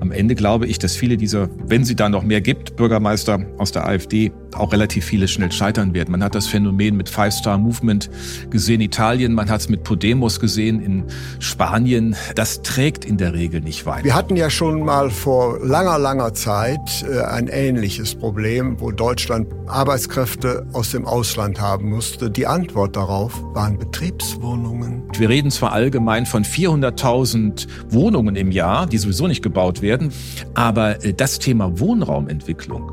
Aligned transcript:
Am 0.00 0.12
Ende 0.12 0.34
glaube 0.34 0.66
ich, 0.66 0.78
dass 0.78 0.96
viele 0.96 1.16
dieser, 1.16 1.48
wenn 1.66 1.84
sie 1.84 1.96
da 1.96 2.08
noch 2.08 2.22
mehr 2.22 2.40
gibt, 2.40 2.76
Bürgermeister 2.76 3.44
aus 3.58 3.72
der 3.72 3.86
AfD, 3.86 4.32
auch 4.54 4.72
relativ 4.72 5.04
viele 5.04 5.28
schnell 5.28 5.52
scheitern 5.52 5.94
werden. 5.94 6.12
Man 6.12 6.24
hat 6.24 6.34
das 6.34 6.46
Phänomen 6.46 6.96
mit 6.96 7.08
Five 7.08 7.34
Star 7.34 7.58
Movement 7.58 8.10
gesehen 8.50 8.78
in 8.78 8.82
Italien, 8.82 9.34
man 9.34 9.50
hat 9.50 9.60
es 9.60 9.68
mit 9.68 9.82
Podemos 9.82 10.38
gesehen 10.38 10.80
in 10.80 11.04
Spanien. 11.40 12.14
Das 12.36 12.62
trägt 12.62 13.04
in 13.04 13.16
der 13.16 13.34
Regel 13.34 13.60
nicht 13.60 13.86
weiter. 13.86 14.04
Wir 14.04 14.14
hatten 14.14 14.36
ja 14.36 14.50
schon 14.50 14.84
mal 14.84 15.10
vor 15.10 15.58
langer, 15.64 15.98
langer 15.98 16.32
Zeit 16.34 17.04
äh, 17.10 17.22
ein 17.22 17.48
ähnliches 17.48 18.14
Problem, 18.14 18.80
wo 18.80 18.92
Deutschland 18.92 19.48
Arbeitskräfte 19.66 20.66
aus 20.72 20.92
dem 20.92 21.06
Ausland 21.06 21.60
haben 21.60 21.90
musste. 21.90 22.30
Die 22.30 22.46
Antwort 22.46 22.94
darauf 22.94 23.42
waren 23.54 23.78
Betriebswohnungen. 23.78 25.02
Wir 25.18 25.28
reden 25.28 25.50
zwar 25.50 25.72
allgemein 25.72 26.24
von 26.24 26.44
400.000 26.44 27.66
Wohnungen 27.90 28.36
im 28.36 28.52
Jahr, 28.52 28.86
die 28.86 28.98
sowieso 28.98 29.26
nicht 29.26 29.42
gebaut 29.42 29.82
werden, 29.82 30.12
aber 30.54 31.04
äh, 31.04 31.12
das 31.12 31.40
Thema 31.40 31.80
Wohnraumentwicklung 31.80 32.92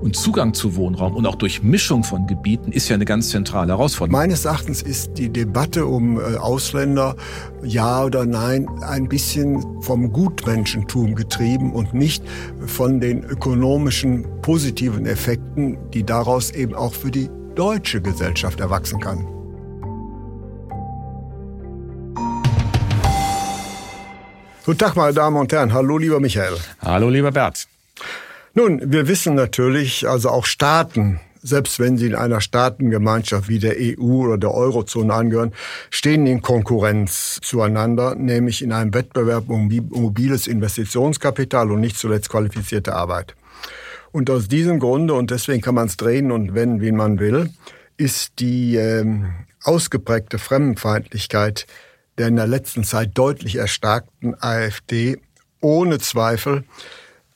und 0.00 0.16
Zugang 0.16 0.54
zu 0.54 0.76
Wohnraum 0.76 1.14
und 1.14 1.26
auch 1.26 1.34
durch 1.34 1.62
Mischung 1.62 2.04
von 2.04 2.26
Gebieten 2.26 2.72
ist 2.72 2.88
ja 2.88 2.94
eine 2.94 3.04
ganz 3.04 3.30
zentrale 3.30 3.72
Herausforderung. 3.72 4.20
Meines 4.20 4.44
Erachtens 4.44 4.82
ist 4.82 5.18
die 5.18 5.28
Debatte 5.28 5.86
um 5.86 6.18
äh, 6.18 6.36
Ausländer, 6.36 7.16
ja 7.62 8.04
oder 8.04 8.26
nein, 8.26 8.68
ein 8.82 9.08
bisschen 9.08 9.82
vom 9.82 10.12
Gutmenschentum 10.12 11.14
getrieben 11.14 11.72
und 11.72 11.94
nicht 11.94 12.22
von 12.66 13.00
den 13.00 13.24
ökonomischen 13.24 14.26
positiven 14.42 15.06
Effekten, 15.06 15.78
die 15.92 16.04
daraus 16.04 16.50
eben 16.50 16.74
auch 16.74 16.94
für 16.94 17.10
die 17.10 17.28
deutsche 17.54 18.00
Gesellschaft 18.00 18.60
erwachsen 18.60 19.00
kann. 19.00 19.26
Guten 24.64 24.78
Tag, 24.78 24.96
meine 24.96 25.14
Damen 25.14 25.36
und 25.36 25.52
Herren. 25.52 25.72
Hallo, 25.72 25.96
lieber 25.96 26.18
Michael. 26.18 26.56
Hallo, 26.80 27.08
lieber 27.08 27.30
Bert. 27.30 27.68
Nun, 28.58 28.80
wir 28.90 29.06
wissen 29.06 29.34
natürlich, 29.34 30.08
also 30.08 30.30
auch 30.30 30.46
Staaten, 30.46 31.20
selbst 31.42 31.78
wenn 31.78 31.98
sie 31.98 32.06
in 32.06 32.14
einer 32.14 32.40
Staatengemeinschaft 32.40 33.50
wie 33.50 33.58
der 33.58 33.76
EU 33.78 34.24
oder 34.24 34.38
der 34.38 34.54
Eurozone 34.54 35.12
angehören, 35.12 35.52
stehen 35.90 36.26
in 36.26 36.40
Konkurrenz 36.40 37.38
zueinander, 37.42 38.14
nämlich 38.14 38.62
in 38.62 38.72
einem 38.72 38.94
Wettbewerb 38.94 39.50
um 39.50 39.68
mobiles 39.90 40.46
Investitionskapital 40.46 41.70
und 41.70 41.80
nicht 41.80 41.98
zuletzt 41.98 42.30
qualifizierte 42.30 42.94
Arbeit. 42.94 43.36
Und 44.10 44.30
aus 44.30 44.48
diesem 44.48 44.78
Grunde, 44.78 45.12
und 45.12 45.30
deswegen 45.30 45.60
kann 45.60 45.74
man 45.74 45.88
es 45.88 45.98
drehen 45.98 46.32
und 46.32 46.54
wenden, 46.54 46.80
wie 46.80 46.92
man 46.92 47.18
will, 47.18 47.50
ist 47.98 48.38
die 48.38 48.76
ähm, 48.76 49.34
ausgeprägte 49.64 50.38
Fremdenfeindlichkeit 50.38 51.66
der 52.16 52.28
in 52.28 52.36
der 52.36 52.46
letzten 52.46 52.84
Zeit 52.84 53.10
deutlich 53.12 53.56
erstarkten 53.56 54.34
AfD 54.40 55.18
ohne 55.60 55.98
Zweifel 55.98 56.64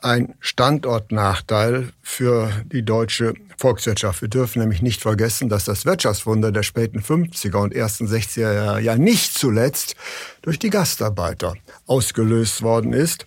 ein 0.03 0.35
Standortnachteil 0.41 1.91
für 2.03 2.51
die 2.65 2.85
deutsche 2.85 3.35
Volkswirtschaft. 3.57 4.23
Wir 4.23 4.29
dürfen 4.29 4.61
nämlich 4.61 4.83
nicht 4.83 5.01
vergessen, 5.01 5.49
dass 5.49 5.65
das 5.65 5.85
Wirtschaftswunder 5.85 6.53
der 6.53 6.63
späten 6.63 7.01
50er 7.01 7.57
und 7.57 7.75
ersten 7.75 8.07
60er 8.07 8.55
Jahre 8.55 8.81
ja 8.81 8.97
nicht 8.97 9.35
zuletzt 9.35 9.97
durch 10.43 10.59
die 10.59 10.71
Gastarbeiter 10.71 11.55
ausgelöst 11.87 12.63
worden 12.63 12.93
ist. 12.93 13.27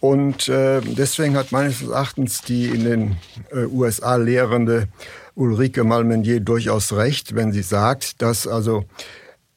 Und 0.00 0.48
äh, 0.48 0.80
deswegen 0.80 1.36
hat 1.36 1.52
meines 1.52 1.82
Erachtens 1.82 2.40
die 2.40 2.68
in 2.68 2.84
den 2.84 3.16
äh, 3.52 3.66
USA 3.66 4.16
lehrende 4.16 4.88
Ulrike 5.34 5.84
Malmenier 5.84 6.40
durchaus 6.40 6.94
recht, 6.94 7.34
wenn 7.34 7.52
sie 7.52 7.62
sagt, 7.62 8.22
dass 8.22 8.46
also 8.46 8.86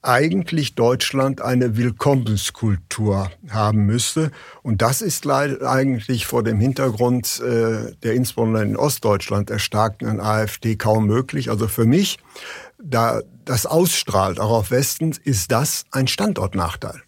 eigentlich 0.04 0.76
Deutschland 0.76 1.42
eine 1.42 1.78
Willkommenskultur 1.78 3.32
haben 3.50 3.86
müsste. 3.86 4.32
Und 4.62 4.82
das 4.82 5.02
ist 5.02 5.26
leider 5.26 5.70
eigentlich 5.70 6.26
vor 6.26 6.44
dem 6.44 6.60
Hintergrund 6.60 7.40
äh, 7.40 7.96
der 8.04 8.14
insbesondere 8.14 8.64
in 8.64 8.76
Ostdeutschland 8.76 9.50
erstarkten 9.50 10.20
AfD 10.20 10.76
kaum 10.76 11.08
möglich. 11.08 11.50
Also 11.50 11.68
für 11.68 11.86
mich, 11.86 12.20
da 12.82 13.22
das 13.46 13.66
ausstrahlt, 13.66 14.40
auch 14.40 14.52
auf 14.52 14.72
Westen, 14.72 15.16
ist 15.24 15.52
das 15.52 15.86
ein 15.92 16.08
Standortnachteil. 16.08 17.02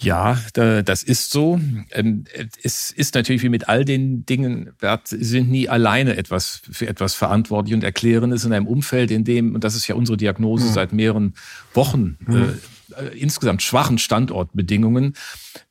Ja, 0.00 0.38
das 0.52 1.02
ist 1.02 1.32
so. 1.32 1.60
Ähm, 1.90 2.24
es 2.62 2.90
ist 2.90 3.14
natürlich 3.16 3.42
wie 3.42 3.48
mit 3.48 3.68
all 3.68 3.84
den 3.84 4.24
Dingen, 4.24 4.70
Sie 5.04 5.24
sind 5.24 5.50
nie 5.50 5.68
alleine 5.68 6.16
etwas 6.16 6.62
für 6.70 6.86
etwas 6.86 7.14
verantwortlich 7.14 7.74
und 7.74 7.82
erklären 7.82 8.30
es 8.30 8.44
in 8.44 8.52
einem 8.52 8.68
Umfeld, 8.68 9.10
in 9.10 9.24
dem, 9.24 9.56
und 9.56 9.64
das 9.64 9.74
ist 9.74 9.88
ja 9.88 9.96
unsere 9.96 10.16
Diagnose 10.16 10.66
mhm. 10.66 10.72
seit 10.72 10.92
mehreren 10.92 11.34
Wochen, 11.74 12.16
mhm. 12.20 12.54
äh, 12.96 13.18
insgesamt 13.18 13.60
schwachen 13.62 13.98
Standortbedingungen 13.98 15.14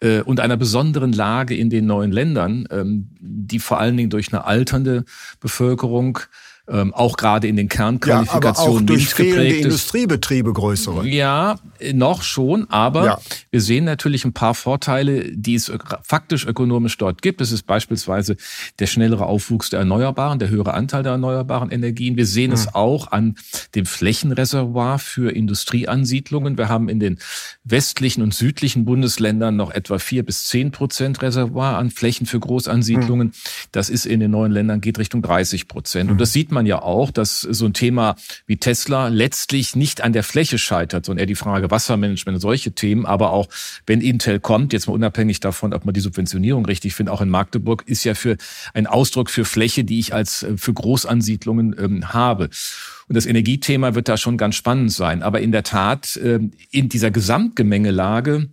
äh, 0.01 0.19
und 0.19 0.41
einer 0.41 0.57
besonderen 0.57 1.13
Lage 1.13 1.55
in 1.55 1.69
den 1.69 1.85
neuen 1.85 2.11
Ländern, 2.11 2.67
ähm, 2.69 3.07
die 3.19 3.59
vor 3.59 3.79
allen 3.79 3.95
Dingen 3.95 4.09
durch 4.09 4.33
eine 4.33 4.43
alternde 4.43 5.05
Bevölkerung 5.39 6.19
ähm, 6.69 6.93
auch 6.93 7.17
gerade 7.17 7.47
in 7.47 7.55
den 7.55 7.69
Kernqualifikationen 7.69 8.43
ja, 8.43 8.49
aber 8.49 8.59
auch 8.59 8.81
durch 8.81 9.07
fehlende 9.07 9.55
Industriebetriebe 9.55 10.51
größere. 10.51 11.07
Ja, 11.07 11.59
noch 11.93 12.23
schon, 12.23 12.69
aber 12.69 13.05
ja. 13.05 13.19
wir 13.51 13.61
sehen 13.61 13.85
natürlich 13.85 14.25
ein 14.25 14.33
paar 14.33 14.53
Vorteile, 14.53 15.31
die 15.31 15.55
es 15.55 15.71
faktisch 16.03 16.45
ökonomisch 16.45 16.97
dort 16.97 17.21
gibt. 17.21 17.39
Das 17.39 17.51
ist 17.51 17.63
beispielsweise 17.63 18.35
der 18.79 18.87
schnellere 18.87 19.25
Aufwuchs 19.25 19.69
der 19.69 19.79
Erneuerbaren, 19.79 20.39
der 20.39 20.49
höhere 20.49 20.73
Anteil 20.73 21.03
der 21.03 21.13
erneuerbaren 21.13 21.71
Energien. 21.71 22.17
Wir 22.17 22.25
sehen 22.25 22.49
mhm. 22.49 22.55
es 22.55 22.75
auch 22.75 23.11
an 23.11 23.35
dem 23.75 23.85
Flächenreservoir 23.85 24.99
für 24.99 25.31
Industrieansiedlungen. 25.31 26.57
Wir 26.57 26.67
haben 26.67 26.89
in 26.89 26.99
den 26.99 27.19
westlichen 27.63 28.21
und 28.21 28.33
südlichen 28.33 28.85
Bundesländern 28.85 29.55
noch 29.55 29.71
etwa 29.71 29.99
vier 29.99 30.23
bis 30.23 30.45
zehn 30.45 30.71
Prozent 30.71 31.21
Reservoir 31.21 31.77
an 31.77 31.91
Flächen 31.91 32.25
für 32.25 32.39
Großansiedlungen. 32.39 33.27
Mhm. 33.27 33.31
Das 33.71 33.89
ist 33.89 34.05
in 34.05 34.19
den 34.19 34.31
neuen 34.31 34.51
Ländern 34.51 34.81
geht 34.81 34.99
Richtung 34.99 35.21
30 35.21 35.67
Prozent. 35.67 36.11
Und 36.11 36.19
das 36.19 36.33
sieht 36.33 36.51
man 36.51 36.56
man 36.57 36.65
ja 36.65 36.81
auch, 36.81 37.11
dass 37.11 37.41
so 37.41 37.65
ein 37.65 37.73
Thema 37.73 38.15
wie 38.47 38.57
Tesla 38.57 39.07
letztlich 39.09 39.75
nicht 39.75 40.01
an 40.01 40.11
der 40.11 40.23
Fläche 40.23 40.57
scheitert, 40.57 41.05
sondern 41.05 41.21
eher 41.21 41.27
die 41.27 41.35
Frage 41.35 41.69
Wassermanagement 41.69 42.35
und 42.35 42.41
solche 42.41 42.71
Themen. 42.71 43.05
Aber 43.05 43.31
auch 43.31 43.47
wenn 43.85 44.01
Intel 44.01 44.39
kommt, 44.39 44.73
jetzt 44.73 44.87
mal 44.87 44.93
unabhängig 44.93 45.39
davon, 45.39 45.73
ob 45.73 45.85
man 45.85 45.93
die 45.93 45.99
Subventionierung 45.99 46.65
richtig 46.65 46.95
findet, 46.95 47.13
auch 47.13 47.21
in 47.21 47.29
Magdeburg, 47.29 47.83
ist 47.85 48.03
ja 48.03 48.15
für 48.15 48.37
ein 48.73 48.87
Ausdruck 48.87 49.29
für 49.29 49.45
Fläche, 49.45 49.83
die 49.83 49.99
ich 49.99 50.13
als 50.13 50.43
äh, 50.43 50.57
für 50.57 50.73
Großansiedlungen 50.73 51.75
ähm, 51.79 52.13
habe. 52.13 52.49
Und 53.07 53.15
das 53.15 53.25
Energiethema 53.25 53.95
wird 53.95 54.09
da 54.09 54.17
schon 54.17 54.37
ganz 54.37 54.55
spannend 54.55 54.91
sein. 54.91 55.23
Aber 55.23 55.39
in 55.41 55.51
der 55.51 55.63
Tat, 55.63 56.17
äh, 56.17 56.39
in 56.71 56.89
dieser 56.89 57.11
Gesamtgemengelage, 57.11 58.49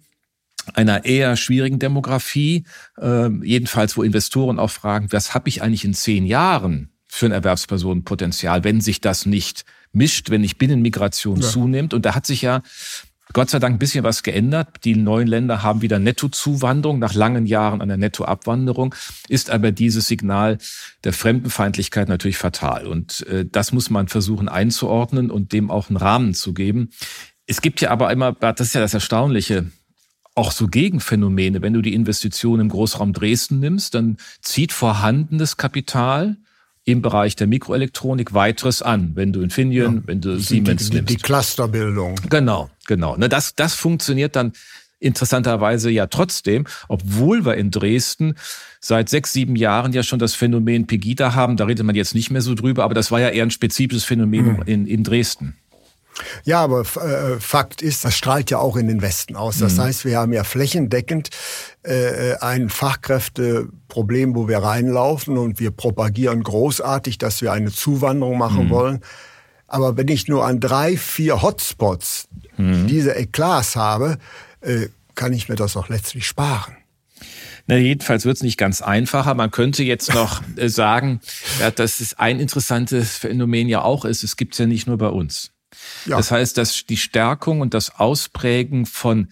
einer 0.73 1.05
eher 1.05 1.37
schwierigen 1.37 1.79
Demografie, 1.79 2.65
äh, 3.01 3.29
jedenfalls 3.43 3.97
wo 3.97 4.03
Investoren 4.03 4.59
auch 4.59 4.71
fragen, 4.71 5.09
was 5.11 5.35
habe 5.35 5.49
ich 5.49 5.63
eigentlich 5.63 5.85
in 5.85 5.95
zehn 5.95 6.25
Jahren 6.25 6.94
für 7.15 7.27
ein 7.27 7.33
Erwerbspersonenpotenzial, 7.33 8.65
wenn 8.65 8.81
sich 8.81 9.01
das 9.01 9.25
nicht 9.25 9.65
mischt, 9.93 10.31
wenn 10.31 10.41
nicht 10.41 10.59
Binnenmigration 10.59 11.41
ja. 11.41 11.49
zunimmt. 11.49 11.95
Und 11.95 12.05
da 12.05 12.17
hat 12.17 12.27
sich 12.27 12.43
ja 12.43 12.61
Gott 13.33 13.51
sei 13.51 13.61
Dank 13.61 13.77
ein 13.77 13.79
bisschen 13.79 14.03
was 14.03 14.25
geändert. 14.25 14.85
Die 14.85 14.97
neuen 14.97 15.29
Länder 15.29 15.63
haben 15.63 15.81
wieder 15.81 16.01
Nettozuwanderung 16.01 16.99
nach 16.99 17.15
langen 17.15 17.47
Jahren 17.47 17.81
einer 17.81 17.97
Nettoabwanderung, 17.97 18.97
ist 19.29 19.51
aber 19.51 19.71
dieses 19.71 20.09
Signal 20.09 20.59
der 21.05 21.13
Fremdenfeindlichkeit 21.13 22.09
natürlich 22.09 22.37
fatal. 22.37 22.89
Und 22.89 23.25
äh, 23.29 23.47
das 23.47 23.73
muss 23.73 23.91
man 23.91 24.09
versuchen 24.09 24.49
einzuordnen 24.49 25.31
und 25.31 25.53
dem 25.53 25.71
auch 25.71 25.91
einen 25.91 25.97
Rahmen 25.97 26.35
zu 26.35 26.53
geben. 26.53 26.91
Es 27.47 27.63
gibt 27.63 27.81
ja 27.81 27.91
aber 27.91 28.11
immer, 28.11 28.33
das 28.33 28.59
ist 28.61 28.75
ja 28.75 28.81
das 28.81 28.93
Erstaunliche, 28.93 29.71
auch 30.35 30.51
so 30.51 30.67
Gegenphänomene. 30.67 31.63
Wenn 31.63 31.75
du 31.75 31.81
die 31.81 31.95
Investition 31.95 32.59
im 32.59 32.71
Großraum 32.71 33.13
Dresden 33.13 33.61
nimmst, 33.61 33.95
dann 33.95 34.17
zieht 34.43 34.73
vorhandenes 34.73 35.57
Kapital 35.57 36.39
im 36.85 37.01
Bereich 37.03 37.35
der 37.35 37.47
Mikroelektronik 37.47 38.35
weiteres 38.35 38.83
an, 38.83 39.13
wenn 39.15 39.33
du 39.33 39.41
Infineon, 39.41 39.97
ja, 39.97 40.03
wenn 40.07 40.21
du 40.21 40.39
Siemens 40.39 40.91
die, 40.91 40.97
nimmst. 40.97 41.11
Die 41.11 41.17
Clusterbildung. 41.17 42.17
Genau, 42.29 42.71
genau. 42.87 43.17
Ne, 43.17 43.29
das, 43.29 43.55
das 43.55 43.75
funktioniert 43.75 44.37
dann 44.37 44.53
interessanterweise 45.01 45.91
ja 45.91 46.07
trotzdem, 46.07 46.67
obwohl 46.89 47.45
wir 47.45 47.57
in 47.57 47.71
Dresden 47.71 48.35
seit 48.81 49.09
sechs, 49.09 49.33
sieben 49.33 49.57
Jahren 49.57 49.93
ja 49.93 50.03
schon 50.03 50.19
das 50.19 50.35
Phänomen 50.35 50.87
Pegida 50.87 51.35
haben. 51.35 51.57
Da 51.57 51.65
redet 51.65 51.85
man 51.85 51.95
jetzt 51.95 52.15
nicht 52.15 52.31
mehr 52.31 52.43
so 52.43 52.55
drüber, 52.55 52.85
aber 52.85 52.95
das 52.95 53.11
war 53.11 53.21
ja 53.21 53.29
eher 53.29 53.45
ein 53.45 53.51
spezifisches 53.51 54.05
Phänomen 54.05 54.57
mhm. 54.57 54.63
in, 54.67 54.87
in 54.87 55.05
Dresden. 55.05 55.57
Ja, 56.45 56.63
aber 56.63 56.81
äh, 56.81 57.41
Fakt 57.41 57.83
ist, 57.83 58.05
das 58.05 58.17
strahlt 58.17 58.51
ja 58.51 58.59
auch 58.59 58.77
in 58.77 58.89
den 58.89 59.03
Westen 59.03 59.37
aus. 59.37 59.59
Das 59.59 59.75
mhm. 59.75 59.83
heißt, 59.83 60.05
wir 60.05 60.19
haben 60.19 60.33
ja 60.33 60.45
flächendeckend 60.45 61.31
äh, 61.83 62.35
ein 62.41 62.69
Fachkräfteproblem, 62.69 64.35
wo 64.35 64.49
wir 64.49 64.59
reinlaufen 64.59 65.39
und 65.39 65.59
wir 65.61 65.71
propagieren 65.71 66.43
großartig, 66.43 67.19
dass 67.19 67.43
wir 67.43 67.53
eine 67.53 67.73
Zuwanderung 67.73 68.39
machen 68.39 68.67
mhm. 68.67 68.71
wollen. 68.71 69.01
Aber 69.67 69.97
wenn 69.97 70.09
ich 70.09 70.29
nur 70.29 70.47
an 70.47 70.61
drei, 70.61 70.97
vier 70.97 71.43
Hotspots 71.43 72.29
mhm. 72.57 72.87
diese 72.87 73.17
Eklats 73.17 73.77
habe, 73.77 74.19
äh, 74.61 74.89
kann 75.15 75.33
ich 75.33 75.49
mir 75.49 75.57
das 75.57 75.77
auch 75.77 75.89
letztlich 75.89 76.27
sparen. 76.27 76.77
Na, 77.67 77.77
jedenfalls 77.77 78.27
wird 78.27 78.37
es 78.37 78.43
nicht 78.43 78.59
ganz 78.59 78.83
einfacher. 78.83 79.35
Man 79.35 79.51
könnte 79.51 79.83
jetzt 79.83 80.13
noch 80.13 80.43
äh, 80.57 80.69
sagen, 80.69 81.21
ja, 81.61 81.71
dass 81.71 82.01
es 82.01 82.15
ein 82.15 82.41
interessantes 82.41 83.17
Phänomen 83.17 83.69
ja 83.69 83.83
auch 83.83 84.05
ist. 84.05 84.23
Es 84.23 84.37
gibt 84.37 84.55
es 84.55 84.59
ja 84.59 84.67
nicht 84.67 84.87
nur 84.87 84.99
bei 84.99 85.09
uns. 85.09 85.54
Ja. 86.07 86.17
Das 86.17 86.31
heißt, 86.31 86.57
dass 86.59 86.87
die 86.87 86.97
Stärkung 86.97 87.61
und 87.61 87.75
das 87.75 87.95
Ausprägen 87.99 88.87
von 88.87 89.29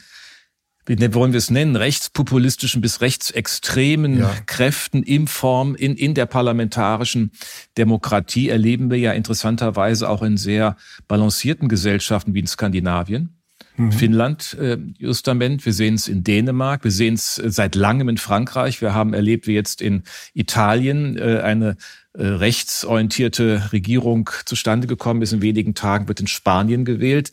wie 0.85 0.97
ne, 0.97 1.15
wollen 1.15 1.33
wir 1.33 1.39
es 1.39 1.51
nennen, 1.51 1.77
rechtspopulistischen 1.77 2.81
bis 2.81 3.01
rechtsextremen 3.01 4.19
ja. 4.19 4.35
Kräften 4.47 5.03
im 5.03 5.27
Form 5.27 5.75
in, 5.75 5.97
in 5.97 6.15
der 6.15 6.27
parlamentarischen 6.27 7.31
Demokratie 7.79 8.49
erleben 8.49 8.91
wir 8.91 8.99
ja 8.99 9.13
interessanterweise 9.13 10.09
auch 10.09 10.23
in 10.23 10.37
sehr 10.37 10.77
balancierten 11.07 11.69
Gesellschaften 11.69 12.35
wie 12.35 12.41
in 12.41 12.47
Skandinavien. 12.47 13.42
Mhm. 13.77 13.93
Finnland 13.93 14.57
äh, 14.61 14.79
Justament, 14.99 15.65
wir 15.65 15.73
sehen 15.73 15.95
es 15.95 16.09
in 16.09 16.25
Dänemark, 16.25 16.85
wir 16.85 16.91
sehen 16.91 17.15
es 17.15 17.39
äh, 17.39 17.51
seit 17.51 17.75
langem 17.75 18.09
in 18.09 18.19
Frankreich, 18.19 18.81
wir 18.81 18.95
haben 18.95 19.15
erlebt, 19.15 19.47
wie 19.47 19.55
jetzt 19.55 19.81
in 19.81 20.03
Italien 20.35 21.17
äh, 21.17 21.41
eine 21.43 21.77
äh, 22.13 22.27
rechtsorientierte 22.27 23.71
Regierung 23.73 24.29
zustande 24.45 24.87
gekommen 24.87 25.23
ist. 25.23 25.33
In 25.33 25.43
wenigen 25.43 25.75
Tagen 25.75 26.09
wird 26.09 26.21
in 26.21 26.27
Spanien 26.27 26.85
gewählt. 26.85 27.33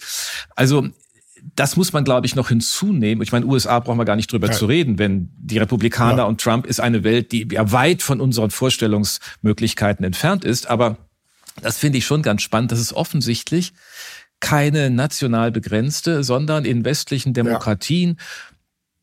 Also 0.56 0.88
das 1.56 1.75
muss 1.75 1.94
man, 1.94 2.03
glaube 2.03 2.25
ich, 2.25 2.36
noch 2.36 2.50
hinzunehmen. 2.50 3.21
Ich 3.21 3.31
meine, 3.31 3.45
USA 3.45 3.80
brauchen 3.80 3.97
wir 3.97 4.06
gar 4.06 4.15
nicht 4.15 4.31
drüber 4.31 4.47
ja. 4.47 4.53
zu 4.53 4.65
reden, 4.65 5.00
wenn 5.00 5.30
die 5.38 5.57
Republikaner 5.57 6.19
ja. 6.19 6.24
und 6.25 6.41
Trump 6.41 6.65
ist 6.65 6.80
eine 6.80 7.03
Welt, 7.03 7.31
die 7.31 7.47
ja 7.51 7.71
weit 7.71 8.01
von 8.01 8.21
unseren 8.21 8.51
Vorstellungsmöglichkeiten 8.51 10.06
entfernt 10.06 10.45
ist. 10.45 10.69
Aber 10.69 10.97
das 11.62 11.77
finde 11.77 11.97
ich 11.97 12.06
schon 12.06 12.21
ganz 12.21 12.41
spannend, 12.41 12.71
dass 12.71 12.80
es 12.80 12.94
offensichtlich 12.94 13.74
keine 14.39 14.89
national 14.89 15.51
begrenzte, 15.51 16.24
sondern 16.24 16.65
in 16.65 16.86
westlichen 16.86 17.33
Demokratien 17.33 18.18
ja. 18.18 18.25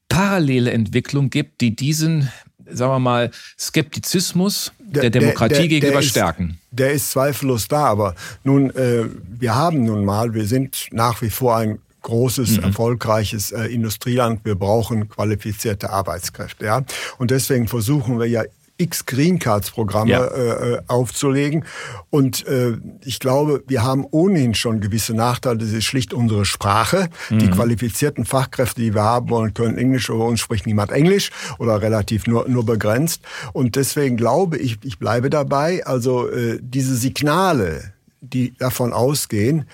parallele 0.09 0.71
Entwicklung 0.71 1.31
gibt, 1.31 1.61
die 1.61 1.77
diesen, 1.77 2.31
sagen 2.71 2.93
wir 2.93 2.99
mal, 2.99 3.31
Skeptizismus 3.59 4.73
der, 4.79 5.03
der 5.03 5.11
Demokratie 5.11 5.55
der, 5.55 5.61
der, 5.61 5.69
gegenüber 5.69 6.01
ist, 6.01 6.11
stärken. 6.11 6.59
Der 6.71 6.93
ist 6.93 7.11
zweifellos 7.11 7.69
da, 7.69 7.85
aber 7.85 8.15
nun, 8.45 8.71
äh, 8.71 9.05
wir 9.39 9.55
haben 9.55 9.85
nun 9.85 10.05
mal, 10.05 10.33
wir 10.35 10.47
sind 10.47 10.89
nach 10.93 11.21
wie 11.23 11.31
vor 11.31 11.57
ein 11.57 11.79
großes, 12.03 12.59
mhm. 12.59 12.65
erfolgreiches 12.65 13.51
äh, 13.51 13.65
Industrieland. 13.65 14.45
Wir 14.45 14.55
brauchen 14.55 15.09
qualifizierte 15.09 15.91
Arbeitskräfte. 15.91 16.67
Ja? 16.67 16.83
Und 17.19 17.33
deswegen 17.33 17.67
versuchen 17.67 18.21
wir 18.21 18.27
ja 18.27 18.45
x 18.79 19.07
Green 19.07 19.39
Cards 19.39 19.71
Programme 19.71 20.11
ja. 20.11 20.25
Äh, 20.27 20.75
äh, 20.75 20.79
aufzulegen. 20.87 21.65
Und 22.11 22.47
äh, 22.47 22.77
ich 23.05 23.21
glaube, 23.21 23.63
wir 23.67 23.83
haben 23.83 24.05
ohnehin 24.11 24.55
schon 24.55 24.81
gewisse 24.81 25.15
Nachteile. 25.15 25.59
Das 25.59 25.71
ist 25.71 25.85
schlicht 25.85 26.13
unsere 26.13 26.45
Sprache. 26.45 27.09
Mhm. 27.31 27.39
Die 27.39 27.51
qualifizierten 27.51 28.25
Fachkräfte, 28.25 28.81
die 28.81 28.95
wir 28.95 29.03
haben 29.03 29.31
wollen, 29.31 29.55
können 29.55 29.79
Englisch, 29.79 30.11
aber 30.11 30.27
uns 30.27 30.41
spricht 30.41 30.67
niemand 30.67 30.93
Englisch 30.93 31.31
oder 31.59 31.81
relativ 31.81 32.27
nur, 32.27 32.49
nur 32.49 32.67
begrenzt. 32.67 33.23
Und 33.53 33.77
deswegen 33.77 34.17
glaube 34.17 34.59
ich, 34.59 34.79
ich 34.83 34.99
bleibe 34.99 35.31
dabei, 35.31 35.85
also 35.87 36.29
äh, 36.29 36.59
diese 36.61 36.97
Signale, 36.97 37.93
die 38.21 38.55
davon 38.55 38.93
ausgehen, 38.93 39.67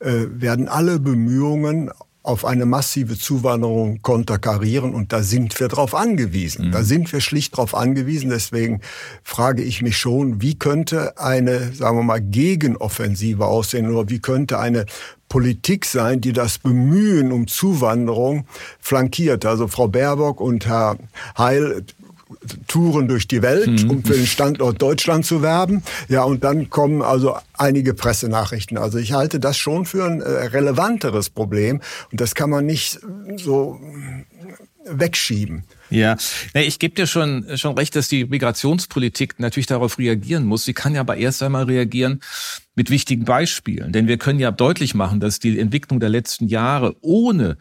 äh, 0.00 0.26
werden 0.30 0.68
alle 0.68 0.98
Bemühungen 0.98 1.90
auf 2.22 2.44
eine 2.44 2.66
massive 2.66 3.18
Zuwanderung 3.18 4.02
konterkarieren 4.02 4.94
und 4.94 5.12
da 5.12 5.22
sind 5.22 5.58
wir 5.58 5.68
drauf 5.68 5.94
angewiesen. 5.94 6.66
Mhm. 6.66 6.72
Da 6.72 6.82
sind 6.82 7.12
wir 7.12 7.20
schlicht 7.20 7.56
drauf 7.56 7.74
angewiesen. 7.74 8.28
Deswegen 8.28 8.80
frage 9.22 9.62
ich 9.62 9.80
mich 9.80 9.96
schon, 9.96 10.42
wie 10.42 10.58
könnte 10.58 11.16
eine, 11.18 11.72
sagen 11.72 11.96
wir 11.96 12.02
mal, 12.02 12.20
Gegenoffensive 12.20 13.46
aussehen 13.46 13.90
oder 13.90 14.10
wie 14.10 14.20
könnte 14.20 14.58
eine 14.58 14.84
Politik 15.30 15.86
sein, 15.86 16.20
die 16.20 16.32
das 16.32 16.58
Bemühen 16.58 17.32
um 17.32 17.46
Zuwanderung 17.46 18.46
flankiert. 18.80 19.46
Also 19.46 19.68
Frau 19.68 19.88
Baerbock 19.88 20.40
und 20.40 20.66
Herr 20.66 20.98
Heil 21.38 21.84
Touren 22.66 23.08
durch 23.08 23.28
die 23.28 23.42
Welt, 23.42 23.84
mhm. 23.84 23.90
um 23.90 24.04
für 24.04 24.14
den 24.14 24.26
Standort 24.26 24.80
Deutschland 24.80 25.26
zu 25.26 25.42
werben. 25.42 25.82
Ja, 26.08 26.22
und 26.22 26.44
dann 26.44 26.70
kommen 26.70 27.02
also 27.02 27.36
einige 27.54 27.94
Pressenachrichten. 27.94 28.78
Also 28.78 28.98
ich 28.98 29.12
halte 29.12 29.40
das 29.40 29.56
schon 29.56 29.86
für 29.86 30.04
ein 30.04 30.20
äh, 30.20 30.28
relevanteres 30.28 31.30
Problem 31.30 31.80
und 32.10 32.20
das 32.20 32.34
kann 32.34 32.50
man 32.50 32.66
nicht 32.66 33.00
so 33.36 33.80
wegschieben. 34.84 35.64
Ja, 35.90 36.16
ich 36.54 36.78
gebe 36.78 36.94
dir 36.94 37.06
schon, 37.06 37.46
schon 37.56 37.76
recht, 37.76 37.96
dass 37.96 38.08
die 38.08 38.24
Migrationspolitik 38.24 39.38
natürlich 39.38 39.66
darauf 39.66 39.98
reagieren 39.98 40.44
muss. 40.44 40.64
Sie 40.64 40.72
kann 40.72 40.94
ja 40.94 41.00
aber 41.00 41.16
erst 41.16 41.42
einmal 41.42 41.64
reagieren 41.64 42.20
mit 42.76 42.90
wichtigen 42.90 43.24
Beispielen. 43.24 43.92
Denn 43.92 44.06
wir 44.06 44.16
können 44.16 44.38
ja 44.38 44.50
deutlich 44.50 44.94
machen, 44.94 45.20
dass 45.20 45.38
die 45.38 45.58
Entwicklung 45.58 46.00
der 46.00 46.08
letzten 46.08 46.46
Jahre 46.46 46.96
ohne 47.00 47.58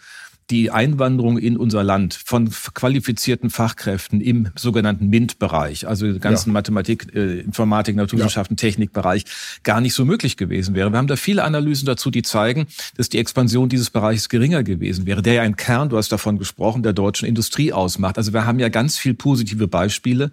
die 0.49 0.71
Einwanderung 0.71 1.37
in 1.37 1.57
unser 1.57 1.83
Land 1.83 2.13
von 2.13 2.49
qualifizierten 2.73 3.49
Fachkräften 3.49 4.19
im 4.19 4.49
sogenannten 4.55 5.07
MINT-Bereich, 5.07 5.87
also 5.87 6.17
ganzen 6.19 6.49
ja. 6.49 6.53
Mathematik, 6.53 7.13
äh, 7.13 7.39
Informatik, 7.39 7.95
Naturwissenschaften, 7.95 8.55
ja. 8.55 8.61
Technikbereich, 8.61 9.25
gar 9.63 9.79
nicht 9.81 9.93
so 9.93 10.05
möglich 10.05 10.37
gewesen 10.37 10.73
wäre. 10.73 10.91
Wir 10.91 10.97
haben 10.97 11.07
da 11.07 11.15
viele 11.15 11.43
Analysen 11.43 11.85
dazu, 11.85 12.09
die 12.09 12.23
zeigen, 12.23 12.67
dass 12.97 13.09
die 13.09 13.19
Expansion 13.19 13.69
dieses 13.69 13.89
Bereichs 13.89 14.29
geringer 14.29 14.63
gewesen 14.63 15.05
wäre, 15.05 15.21
der 15.21 15.33
ja 15.33 15.41
ein 15.43 15.55
Kern, 15.55 15.89
du 15.89 15.97
hast 15.97 16.11
davon 16.11 16.39
gesprochen, 16.39 16.83
der 16.83 16.93
deutschen 16.93 17.27
Industrie 17.27 17.71
ausmacht. 17.71 18.17
Also 18.17 18.33
wir 18.33 18.45
haben 18.45 18.59
ja 18.59 18.69
ganz 18.69 18.97
viel 18.97 19.13
positive 19.13 19.67
Beispiele 19.67 20.31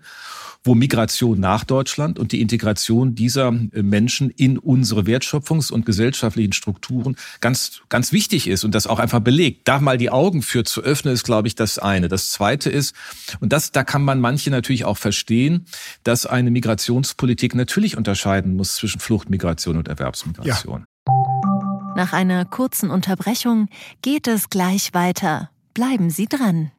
wo 0.67 0.75
Migration 0.75 1.39
nach 1.41 1.65
Deutschland 1.65 2.19
und 2.19 2.33
die 2.33 2.41
Integration 2.41 3.15
dieser 3.15 3.49
äh, 3.49 3.83
Menschen 3.83 4.31
in 4.31 4.59
unsere 4.59 5.03
Wertschöpfungs- 5.03 5.73
und 5.73 5.87
gesellschaftlichen 5.87 6.53
Strukturen 6.53 7.17
ganz, 7.41 7.83
ganz 7.89 8.13
wichtig 8.13 8.49
ist 8.49 8.65
und 8.65 8.75
das 8.75 8.87
auch 8.87 8.99
einfach 8.99 9.21
belegt. 9.21 9.69
Da 9.69 9.81
mal 9.81 9.99
die 9.99 10.11
Augen 10.11 10.43
für 10.43 10.65
zu 10.65 10.83
öffnen, 10.83 11.15
ist, 11.15 11.25
glaube 11.25 11.49
ich, 11.49 11.55
das 11.55 11.79
eine. 11.79 12.09
Das 12.09 12.31
zweite 12.31 12.71
ist, 12.71 12.95
und 13.41 13.53
das, 13.53 13.73
da 13.73 13.85
kann 13.85 14.03
man 14.03 14.21
manche 14.21 14.51
natürlich 14.51 14.85
auch 14.85 14.99
verstehen, 14.99 15.67
dass 16.03 16.27
eine 16.27 16.51
Migrationspolitik 16.51 17.55
natürlich 17.55 17.97
unterscheiden 17.97 18.57
muss 18.57 18.77
zwischen 18.77 19.01
Fluchtmigration 19.01 19.77
und 19.77 19.89
Erwerbsmigration. 19.89 20.85
Ja. 21.07 21.95
Nach 21.97 22.13
einer 22.13 22.45
kurzen 22.45 22.91
Unterbrechung 22.91 23.69
geht 24.03 24.27
es 24.27 24.51
gleich 24.51 24.93
weiter. 24.93 25.51
Bleiben 25.73 26.11
Sie 26.11 26.27
dran. 26.27 26.71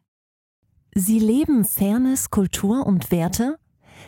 Sie 0.94 1.20
leben 1.20 1.66
Fairness, 1.66 2.30
Kultur 2.30 2.86
und 2.86 3.12
Werte? 3.12 3.58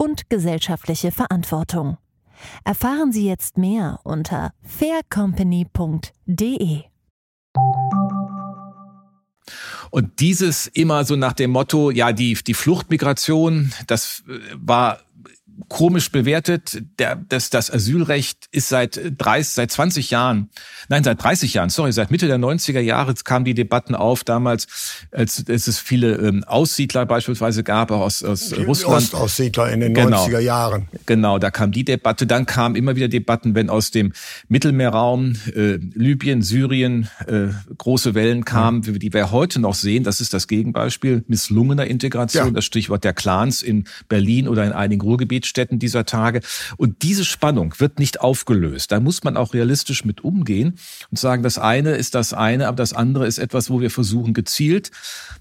und 0.00 0.30
gesellschaftliche 0.30 1.12
Verantwortung. 1.12 1.98
Erfahren 2.64 3.12
Sie 3.12 3.26
jetzt 3.26 3.58
mehr 3.58 4.00
unter 4.02 4.54
faircompany.de. 4.62 6.84
Und 9.90 10.20
dieses 10.20 10.68
immer 10.68 11.04
so 11.04 11.16
nach 11.16 11.34
dem 11.34 11.50
Motto, 11.50 11.90
ja, 11.90 12.12
die, 12.12 12.34
die 12.34 12.54
Fluchtmigration, 12.54 13.74
das 13.86 14.22
äh, 14.28 14.38
war 14.54 15.00
komisch 15.68 16.10
bewertet. 16.10 16.82
Der, 16.98 17.16
das, 17.16 17.50
das 17.50 17.70
Asylrecht 17.70 18.48
ist 18.52 18.68
seit 18.68 19.00
30, 19.18 19.52
seit 19.52 19.70
20 19.70 20.10
Jahren, 20.10 20.50
nein, 20.88 21.04
seit 21.04 21.22
30 21.22 21.54
Jahren, 21.54 21.70
sorry, 21.70 21.92
seit 21.92 22.10
Mitte 22.10 22.26
der 22.26 22.38
90er 22.38 22.80
Jahre 22.80 23.14
kamen 23.24 23.44
die 23.44 23.54
Debatten 23.54 23.94
auf, 23.94 24.24
damals, 24.24 24.66
als, 25.10 25.44
als 25.48 25.66
es 25.66 25.78
viele 25.78 26.16
ähm, 26.16 26.44
Aussiedler 26.44 27.06
beispielsweise 27.06 27.62
gab, 27.62 27.90
auch 27.90 28.00
aus, 28.00 28.22
aus 28.22 28.50
die 28.50 28.62
Russland. 28.62 28.96
Ostaussiedler 28.96 29.70
in 29.72 29.80
den 29.80 29.94
genau, 29.94 30.26
90er 30.26 30.40
Jahren. 30.40 30.88
Genau, 31.06 31.38
da 31.38 31.50
kam 31.50 31.72
die 31.72 31.84
Debatte. 31.84 32.26
Dann 32.26 32.46
kamen 32.46 32.76
immer 32.76 32.96
wieder 32.96 33.08
Debatten, 33.08 33.54
wenn 33.54 33.70
aus 33.70 33.90
dem 33.90 34.12
Mittelmeerraum, 34.48 35.34
äh, 35.54 35.78
Libyen, 35.94 36.42
Syrien, 36.42 37.08
äh, 37.26 37.48
große 37.76 38.14
Wellen 38.14 38.44
kamen, 38.44 38.82
ja. 38.82 38.92
die 38.92 39.12
wir 39.12 39.30
heute 39.30 39.60
noch 39.60 39.74
sehen, 39.74 40.04
das 40.04 40.20
ist 40.20 40.32
das 40.34 40.46
Gegenbeispiel 40.48 41.24
misslungener 41.28 41.86
Integration, 41.86 42.46
ja. 42.46 42.50
das 42.52 42.64
Stichwort 42.64 43.04
der 43.04 43.12
Clans 43.12 43.62
in 43.62 43.84
Berlin 44.08 44.48
oder 44.48 44.64
in 44.64 44.72
einigen 44.72 45.00
Ruhrgebietsstädten 45.50 45.78
dieser 45.78 46.04
Tage. 46.04 46.40
Und 46.76 47.02
diese 47.02 47.24
Spannung 47.24 47.74
wird 47.78 47.98
nicht 47.98 48.20
aufgelöst. 48.20 48.92
Da 48.92 49.00
muss 49.00 49.24
man 49.24 49.36
auch 49.36 49.54
realistisch 49.54 50.04
mit 50.04 50.22
umgehen 50.22 50.78
und 51.10 51.18
sagen, 51.18 51.42
das 51.42 51.58
eine 51.58 51.90
ist 51.90 52.14
das 52.14 52.32
eine, 52.32 52.68
aber 52.68 52.76
das 52.76 52.92
andere 52.92 53.26
ist 53.26 53.38
etwas, 53.38 53.70
wo 53.70 53.80
wir 53.80 53.90
versuchen, 53.90 54.34
gezielt 54.34 54.90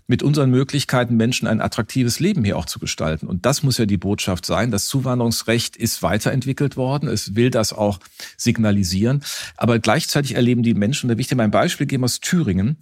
mit 0.07 0.23
unseren 0.23 0.49
Möglichkeiten 0.49 1.15
Menschen 1.15 1.47
ein 1.47 1.61
attraktives 1.61 2.19
Leben 2.19 2.43
hier 2.43 2.57
auch 2.57 2.65
zu 2.65 2.79
gestalten. 2.79 3.27
Und 3.27 3.45
das 3.45 3.63
muss 3.63 3.77
ja 3.77 3.85
die 3.85 3.97
Botschaft 3.97 4.45
sein. 4.45 4.71
Das 4.71 4.87
Zuwanderungsrecht 4.87 5.77
ist 5.77 6.01
weiterentwickelt 6.01 6.77
worden. 6.77 7.07
Es 7.07 7.35
will 7.35 7.51
das 7.51 7.73
auch 7.73 7.99
signalisieren. 8.37 9.23
Aber 9.57 9.79
gleichzeitig 9.79 10.35
erleben 10.35 10.63
die 10.63 10.73
Menschen, 10.73 11.09
da 11.09 11.15
will 11.15 11.21
ich 11.21 11.27
dir 11.27 11.35
mal 11.35 11.43
ein 11.43 11.51
Beispiel 11.51 11.87
geben 11.87 12.03
aus 12.03 12.19
Thüringen, 12.19 12.77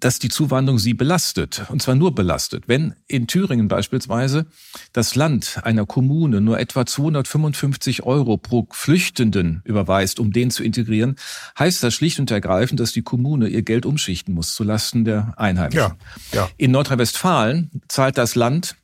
dass 0.00 0.18
die 0.18 0.28
Zuwanderung 0.28 0.78
sie 0.78 0.94
belastet. 0.94 1.64
Und 1.68 1.82
zwar 1.82 1.94
nur 1.94 2.14
belastet. 2.14 2.64
Wenn 2.66 2.94
in 3.06 3.26
Thüringen 3.26 3.68
beispielsweise 3.68 4.46
das 4.92 5.14
Land 5.14 5.60
einer 5.62 5.86
Kommune 5.86 6.40
nur 6.40 6.58
etwa 6.58 6.84
255 6.86 8.02
Euro 8.02 8.36
pro 8.36 8.66
Flüchtenden 8.70 9.62
überweist, 9.64 10.20
um 10.20 10.32
den 10.32 10.50
zu 10.50 10.62
integrieren, 10.62 11.16
heißt 11.58 11.82
das 11.82 11.94
schlicht 11.94 12.20
und 12.20 12.30
ergreifend, 12.30 12.80
dass 12.80 12.92
die 12.92 13.02
Kommune 13.02 13.48
ihr 13.48 13.62
Geld 13.62 13.86
umschichten 13.86 14.34
muss 14.34 14.54
zulasten 14.54 15.04
der 15.04 15.34
Einheimischen. 15.36 15.78
Ja, 15.78 15.96
ja. 16.32 16.48
In 16.56 16.70
Nordrhein-Westfalen 16.72 17.70
zahlt 17.88 18.18
das 18.18 18.34
Land 18.34 18.76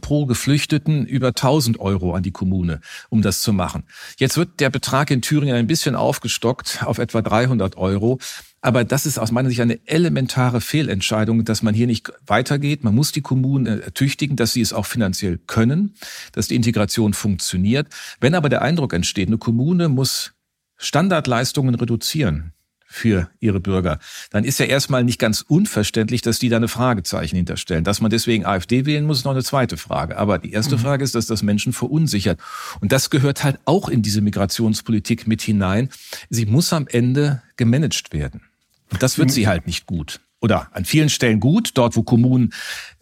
pro 0.00 0.26
Geflüchteten 0.26 1.06
über 1.06 1.28
1000 1.28 1.80
Euro 1.80 2.14
an 2.14 2.22
die 2.22 2.30
Kommune, 2.30 2.80
um 3.08 3.22
das 3.22 3.40
zu 3.40 3.52
machen. 3.52 3.84
Jetzt 4.18 4.36
wird 4.36 4.60
der 4.60 4.70
Betrag 4.70 5.10
in 5.10 5.22
Thüringen 5.22 5.54
ein 5.54 5.66
bisschen 5.66 5.94
aufgestockt 5.94 6.82
auf 6.84 6.98
etwa 6.98 7.22
300 7.22 7.76
Euro. 7.76 8.18
Aber 8.60 8.84
das 8.84 9.06
ist 9.06 9.18
aus 9.18 9.30
meiner 9.30 9.48
Sicht 9.48 9.60
eine 9.60 9.78
elementare 9.86 10.60
Fehlentscheidung, 10.60 11.44
dass 11.44 11.62
man 11.62 11.74
hier 11.74 11.86
nicht 11.86 12.12
weitergeht. 12.26 12.82
Man 12.82 12.94
muss 12.94 13.12
die 13.12 13.20
Kommunen 13.20 13.66
ertüchtigen, 13.66 14.36
dass 14.36 14.52
sie 14.52 14.60
es 14.60 14.72
auch 14.72 14.86
finanziell 14.86 15.38
können, 15.46 15.94
dass 16.32 16.48
die 16.48 16.56
Integration 16.56 17.14
funktioniert. 17.14 17.88
Wenn 18.20 18.34
aber 18.34 18.48
der 18.48 18.62
Eindruck 18.62 18.92
entsteht, 18.92 19.28
eine 19.28 19.38
Kommune 19.38 19.88
muss 19.88 20.32
Standardleistungen 20.76 21.74
reduzieren, 21.74 22.52
für 22.90 23.28
ihre 23.38 23.60
Bürger, 23.60 23.98
dann 24.30 24.44
ist 24.44 24.58
ja 24.58 24.66
erstmal 24.66 25.04
nicht 25.04 25.18
ganz 25.18 25.42
unverständlich, 25.42 26.22
dass 26.22 26.38
die 26.38 26.48
da 26.48 26.56
eine 26.56 26.68
Fragezeichen 26.68 27.36
hinterstellen. 27.36 27.84
Dass 27.84 28.00
man 28.00 28.10
deswegen 28.10 28.46
AfD 28.46 28.86
wählen 28.86 29.04
muss, 29.04 29.18
ist 29.18 29.24
noch 29.24 29.32
eine 29.32 29.44
zweite 29.44 29.76
Frage. 29.76 30.16
Aber 30.16 30.38
die 30.38 30.52
erste 30.52 30.76
mhm. 30.76 30.80
Frage 30.80 31.04
ist, 31.04 31.14
dass 31.14 31.26
das 31.26 31.42
Menschen 31.42 31.74
verunsichert. 31.74 32.40
Und 32.80 32.90
das 32.90 33.10
gehört 33.10 33.44
halt 33.44 33.58
auch 33.66 33.90
in 33.90 34.00
diese 34.00 34.22
Migrationspolitik 34.22 35.26
mit 35.26 35.42
hinein. 35.42 35.90
Sie 36.30 36.46
muss 36.46 36.72
am 36.72 36.88
Ende 36.88 37.42
gemanagt 37.56 38.14
werden. 38.14 38.40
Und 38.90 39.02
das 39.02 39.18
wird 39.18 39.30
sie 39.30 39.46
halt 39.46 39.66
nicht 39.66 39.86
gut. 39.86 40.20
Oder 40.40 40.68
an 40.72 40.84
vielen 40.84 41.08
Stellen 41.08 41.40
gut, 41.40 41.72
dort 41.74 41.96
wo 41.96 42.02
Kommunen 42.02 42.52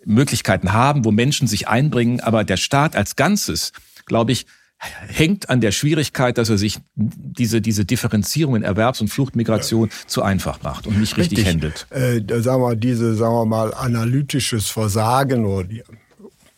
Möglichkeiten 0.04 0.72
haben, 0.72 1.04
wo 1.04 1.10
Menschen 1.10 1.46
sich 1.46 1.68
einbringen. 1.68 2.20
Aber 2.20 2.44
der 2.44 2.56
Staat 2.56 2.96
als 2.96 3.16
Ganzes, 3.16 3.72
glaube 4.06 4.32
ich, 4.32 4.46
hängt 4.78 5.48
an 5.48 5.60
der 5.60 5.72
Schwierigkeit, 5.72 6.38
dass 6.38 6.50
er 6.50 6.58
sich 6.58 6.78
diese, 6.94 7.60
diese 7.60 7.84
Differenzierung 7.84 8.56
in 8.56 8.62
Erwerbs- 8.62 9.00
und 9.00 9.08
Fluchtmigration 9.08 9.88
ja. 9.88 9.94
zu 10.06 10.22
einfach 10.22 10.62
macht 10.62 10.86
und 10.86 11.00
nicht 11.00 11.16
richtig, 11.16 11.38
richtig 11.38 11.52
handelt. 11.52 11.86
Äh, 11.90 12.42
sagen 12.42 12.62
wir, 12.62 12.76
diese, 12.76 13.14
sagen 13.14 13.34
wir 13.34 13.46
mal, 13.46 13.74
analytisches 13.74 14.68
Versagen 14.68 15.46
oder 15.46 15.66
die 15.66 15.82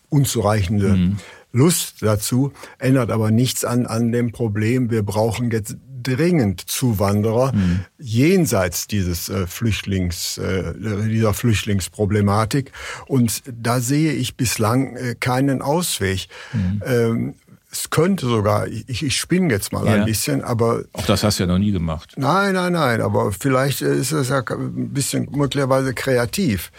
unzureichende 0.09 0.89
mhm. 0.89 1.17
Lust 1.53 2.03
dazu 2.03 2.53
ändert 2.79 3.11
aber 3.11 3.31
nichts 3.31 3.65
an, 3.65 3.87
an 3.87 4.13
dem 4.13 4.33
Problem, 4.33 4.91
wir 4.91 5.03
brauchen 5.03 5.51
jetzt 5.51 5.77
dringend 6.17 6.61
Zuwanderer 6.69 7.53
mhm. 7.53 7.85
jenseits 7.99 8.87
dieses 8.87 9.29
äh, 9.29 9.47
Flüchtlings, 9.47 10.39
äh, 10.39 10.75
dieser 11.09 11.35
Flüchtlingsproblematik. 11.35 12.73
Und 13.07 13.43
da 13.51 13.81
sehe 13.81 14.13
ich 14.13 14.37
bislang 14.37 14.97
äh, 14.97 15.15
keinen 15.19 15.63
Ausweg. 15.63 16.29
Mhm. 16.53 16.83
Ähm, 16.85 17.35
es 17.71 17.91
könnte 17.91 18.27
sogar, 18.27 18.67
ich, 18.67 19.03
ich 19.03 19.17
spinne 19.17 19.53
jetzt 19.53 19.73
mal 19.73 19.85
ja. 19.85 19.93
ein 19.95 20.05
bisschen, 20.05 20.43
aber. 20.43 20.85
Auch 20.95 21.07
das 21.07 21.23
hast 21.23 21.39
du 21.39 21.45
ja 21.45 21.47
noch 21.47 21.59
nie 21.59 21.73
gemacht. 21.73 22.15
Nein, 22.17 22.55
nein, 22.55 22.73
nein, 22.73 23.01
aber 23.01 23.33
vielleicht 23.33 23.83
ist 23.83 24.13
es 24.13 24.31
ja 24.31 24.43
ein 24.49 24.91
bisschen 24.91 25.29
möglicherweise 25.31 25.93
kreativ. 25.93 26.73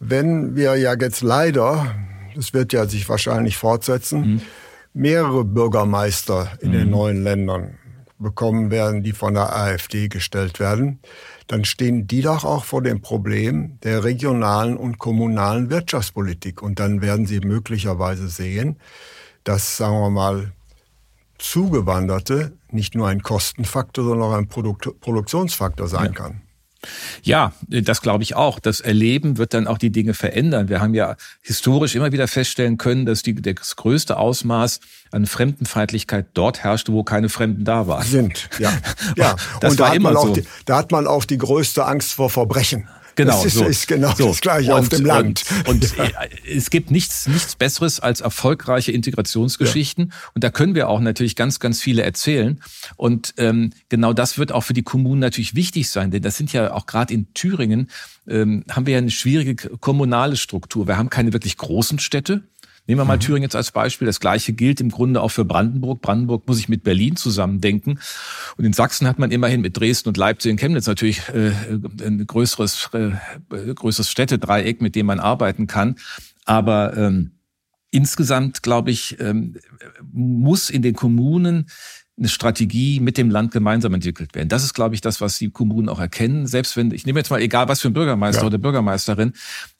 Wenn 0.00 0.54
wir 0.54 0.76
ja 0.76 0.94
jetzt 0.94 1.22
leider, 1.22 1.94
das 2.34 2.52
wird 2.52 2.72
ja 2.72 2.86
sich 2.86 3.08
wahrscheinlich 3.08 3.56
fortsetzen, 3.56 4.20
mhm. 4.20 4.40
mehrere 4.92 5.44
Bürgermeister 5.44 6.52
in 6.60 6.70
mhm. 6.70 6.72
den 6.72 6.90
neuen 6.90 7.22
Ländern 7.22 7.78
bekommen 8.22 8.70
werden, 8.70 9.02
die 9.02 9.12
von 9.12 9.34
der 9.34 9.54
AfD 9.54 10.08
gestellt 10.08 10.60
werden, 10.60 11.00
dann 11.46 11.64
stehen 11.64 12.06
die 12.06 12.22
doch 12.22 12.44
auch 12.44 12.64
vor 12.64 12.82
dem 12.82 13.02
Problem 13.02 13.78
der 13.82 14.04
regionalen 14.04 14.76
und 14.76 14.98
kommunalen 14.98 15.68
Wirtschaftspolitik. 15.68 16.62
Und 16.62 16.80
dann 16.80 17.02
werden 17.02 17.26
sie 17.26 17.40
möglicherweise 17.40 18.28
sehen, 18.28 18.78
dass, 19.44 19.76
sagen 19.76 20.00
wir 20.00 20.10
mal, 20.10 20.52
Zugewanderte 21.38 22.52
nicht 22.70 22.94
nur 22.94 23.08
ein 23.08 23.22
Kostenfaktor, 23.22 24.04
sondern 24.04 24.30
auch 24.30 24.34
ein 24.34 24.48
Produkt 24.48 25.00
Produktionsfaktor 25.00 25.88
sein 25.88 26.12
ja. 26.12 26.12
kann. 26.12 26.42
Ja, 27.22 27.52
das 27.68 28.02
glaube 28.02 28.22
ich 28.22 28.34
auch. 28.34 28.58
Das 28.58 28.80
Erleben 28.80 29.38
wird 29.38 29.54
dann 29.54 29.66
auch 29.66 29.78
die 29.78 29.90
Dinge 29.90 30.14
verändern. 30.14 30.68
Wir 30.68 30.80
haben 30.80 30.94
ja 30.94 31.16
historisch 31.42 31.94
immer 31.94 32.12
wieder 32.12 32.28
feststellen 32.28 32.78
können, 32.78 33.06
dass 33.06 33.22
die, 33.22 33.34
das 33.34 33.76
größte 33.76 34.16
Ausmaß 34.16 34.80
an 35.10 35.26
Fremdenfeindlichkeit 35.26 36.26
dort 36.34 36.64
herrschte, 36.64 36.92
wo 36.92 37.04
keine 37.04 37.28
Fremden 37.28 37.64
da 37.64 37.86
waren. 37.86 38.04
Sind, 38.04 38.48
ja. 38.58 38.72
ja. 39.16 39.36
das 39.60 39.72
Und 39.72 39.78
war 39.78 39.94
immer 39.94 40.16
so. 40.16 40.34
Die, 40.34 40.44
da 40.64 40.76
hat 40.76 40.90
man 40.90 41.06
auch 41.06 41.24
die 41.24 41.38
größte 41.38 41.84
Angst 41.84 42.14
vor 42.14 42.30
Verbrechen. 42.30 42.88
Genau, 43.14 43.32
das 43.32 43.46
ist, 43.46 43.54
so. 43.54 43.64
ist 43.64 43.88
genau 43.88 44.14
so. 44.14 44.28
das 44.28 44.40
Gleiche 44.40 44.72
und, 44.72 44.80
auf 44.80 44.88
dem 44.88 45.04
Land. 45.04 45.44
Und, 45.66 45.84
und 45.84 45.96
ja. 45.96 46.10
es 46.48 46.70
gibt 46.70 46.90
nichts, 46.90 47.26
nichts 47.26 47.56
Besseres 47.56 48.00
als 48.00 48.20
erfolgreiche 48.20 48.92
Integrationsgeschichten. 48.92 50.08
Ja. 50.08 50.16
Und 50.34 50.44
da 50.44 50.50
können 50.50 50.74
wir 50.74 50.88
auch 50.88 51.00
natürlich 51.00 51.36
ganz, 51.36 51.60
ganz 51.60 51.80
viele 51.80 52.02
erzählen. 52.02 52.60
Und 52.96 53.34
ähm, 53.36 53.70
genau 53.88 54.12
das 54.12 54.38
wird 54.38 54.52
auch 54.52 54.62
für 54.62 54.74
die 54.74 54.82
Kommunen 54.82 55.20
natürlich 55.20 55.54
wichtig 55.54 55.90
sein, 55.90 56.10
denn 56.10 56.22
das 56.22 56.36
sind 56.36 56.52
ja 56.52 56.72
auch 56.72 56.86
gerade 56.86 57.12
in 57.12 57.32
Thüringen 57.34 57.88
ähm, 58.28 58.64
haben 58.70 58.86
wir 58.86 58.92
ja 58.92 58.98
eine 58.98 59.10
schwierige 59.10 59.56
kommunale 59.78 60.36
Struktur. 60.36 60.86
Wir 60.86 60.96
haben 60.96 61.10
keine 61.10 61.32
wirklich 61.32 61.56
großen 61.56 61.98
Städte. 61.98 62.42
Nehmen 62.86 63.00
wir 63.00 63.04
mal 63.04 63.16
mhm. 63.16 63.20
Thüringen 63.20 63.44
jetzt 63.44 63.54
als 63.54 63.70
Beispiel. 63.70 64.06
Das 64.06 64.18
Gleiche 64.18 64.52
gilt 64.52 64.80
im 64.80 64.90
Grunde 64.90 65.20
auch 65.20 65.30
für 65.30 65.44
Brandenburg. 65.44 66.02
Brandenburg 66.02 66.48
muss 66.48 66.56
sich 66.56 66.68
mit 66.68 66.82
Berlin 66.82 67.14
zusammendenken. 67.16 68.00
Und 68.56 68.64
in 68.64 68.72
Sachsen 68.72 69.06
hat 69.06 69.18
man 69.18 69.30
immerhin 69.30 69.60
mit 69.60 69.78
Dresden 69.78 70.08
und 70.08 70.16
Leipzig 70.16 70.50
und 70.50 70.58
Chemnitz 70.58 70.86
natürlich 70.86 71.28
äh, 71.28 71.52
ein 72.04 72.26
größeres, 72.26 72.90
äh, 72.92 73.12
größeres 73.74 74.10
Städtedreieck, 74.10 74.82
mit 74.82 74.96
dem 74.96 75.06
man 75.06 75.20
arbeiten 75.20 75.68
kann. 75.68 75.96
Aber 76.44 76.96
ähm, 76.96 77.32
insgesamt, 77.92 78.62
glaube 78.62 78.90
ich, 78.90 79.20
ähm, 79.20 79.58
muss 80.12 80.68
in 80.68 80.82
den 80.82 80.94
Kommunen 80.94 81.68
eine 82.18 82.28
Strategie 82.28 83.00
mit 83.00 83.16
dem 83.16 83.30
Land 83.30 83.52
gemeinsam 83.52 83.94
entwickelt 83.94 84.34
werden. 84.34 84.50
Das 84.50 84.64
ist, 84.64 84.74
glaube 84.74 84.94
ich, 84.94 85.00
das, 85.00 85.22
was 85.22 85.38
die 85.38 85.50
Kommunen 85.50 85.88
auch 85.88 85.98
erkennen. 85.98 86.46
Selbst 86.46 86.76
wenn, 86.76 86.90
ich 86.92 87.06
nehme 87.06 87.18
jetzt 87.18 87.30
mal 87.30 87.40
egal, 87.40 87.68
was 87.68 87.80
für 87.80 87.88
ein 87.88 87.94
Bürgermeister 87.94 88.42
ja. 88.42 88.48
oder 88.48 88.58
Bürgermeisterin, 88.58 89.32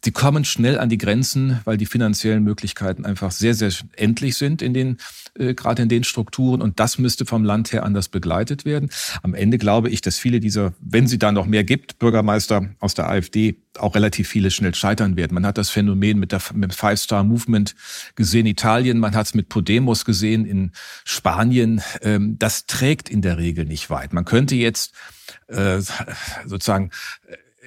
die 0.04 0.12
kommen 0.12 0.46
schnell 0.46 0.78
an 0.78 0.88
die 0.88 0.96
Grenzen, 0.96 1.60
weil 1.64 1.76
die 1.76 1.84
finanziellen 1.84 2.42
Möglichkeiten 2.42 3.04
einfach 3.04 3.32
sehr, 3.32 3.54
sehr 3.54 3.70
endlich 3.96 4.36
sind 4.36 4.62
in 4.62 4.72
den, 4.72 4.96
äh, 5.38 5.52
gerade 5.52 5.82
in 5.82 5.90
den 5.90 6.04
Strukturen. 6.04 6.62
Und 6.62 6.80
das 6.80 6.96
müsste 6.96 7.26
vom 7.26 7.44
Land 7.44 7.72
her 7.72 7.84
anders 7.84 8.08
begleitet 8.08 8.64
werden. 8.64 8.88
Am 9.22 9.34
Ende 9.34 9.58
glaube 9.58 9.90
ich, 9.90 10.00
dass 10.00 10.16
viele 10.16 10.40
dieser, 10.40 10.72
wenn 10.80 11.06
sie 11.06 11.18
da 11.18 11.32
noch 11.32 11.46
mehr 11.46 11.64
gibt, 11.64 11.98
Bürgermeister 11.98 12.70
aus 12.80 12.94
der 12.94 13.10
AfD, 13.10 13.56
auch 13.78 13.94
relativ 13.94 14.28
viele 14.28 14.50
schnell 14.50 14.74
scheitern 14.74 15.16
werden. 15.16 15.34
Man 15.34 15.46
hat 15.46 15.56
das 15.56 15.70
Phänomen 15.70 16.18
mit, 16.18 16.32
der, 16.32 16.40
mit 16.52 16.70
dem 16.70 16.74
Five-Star-Movement 16.74 17.74
gesehen 18.16 18.46
in 18.46 18.52
Italien, 18.52 18.98
man 18.98 19.14
hat 19.14 19.26
es 19.26 19.34
mit 19.34 19.48
Podemos 19.48 20.04
gesehen 20.04 20.44
in 20.44 20.72
Spanien. 21.04 21.80
Ähm, 22.02 22.21
das 22.38 22.66
trägt 22.66 23.08
in 23.08 23.22
der 23.22 23.38
Regel 23.38 23.64
nicht 23.64 23.90
weit. 23.90 24.12
Man 24.12 24.24
könnte 24.24 24.54
jetzt 24.54 24.94
äh, 25.48 25.80
sozusagen 26.46 26.90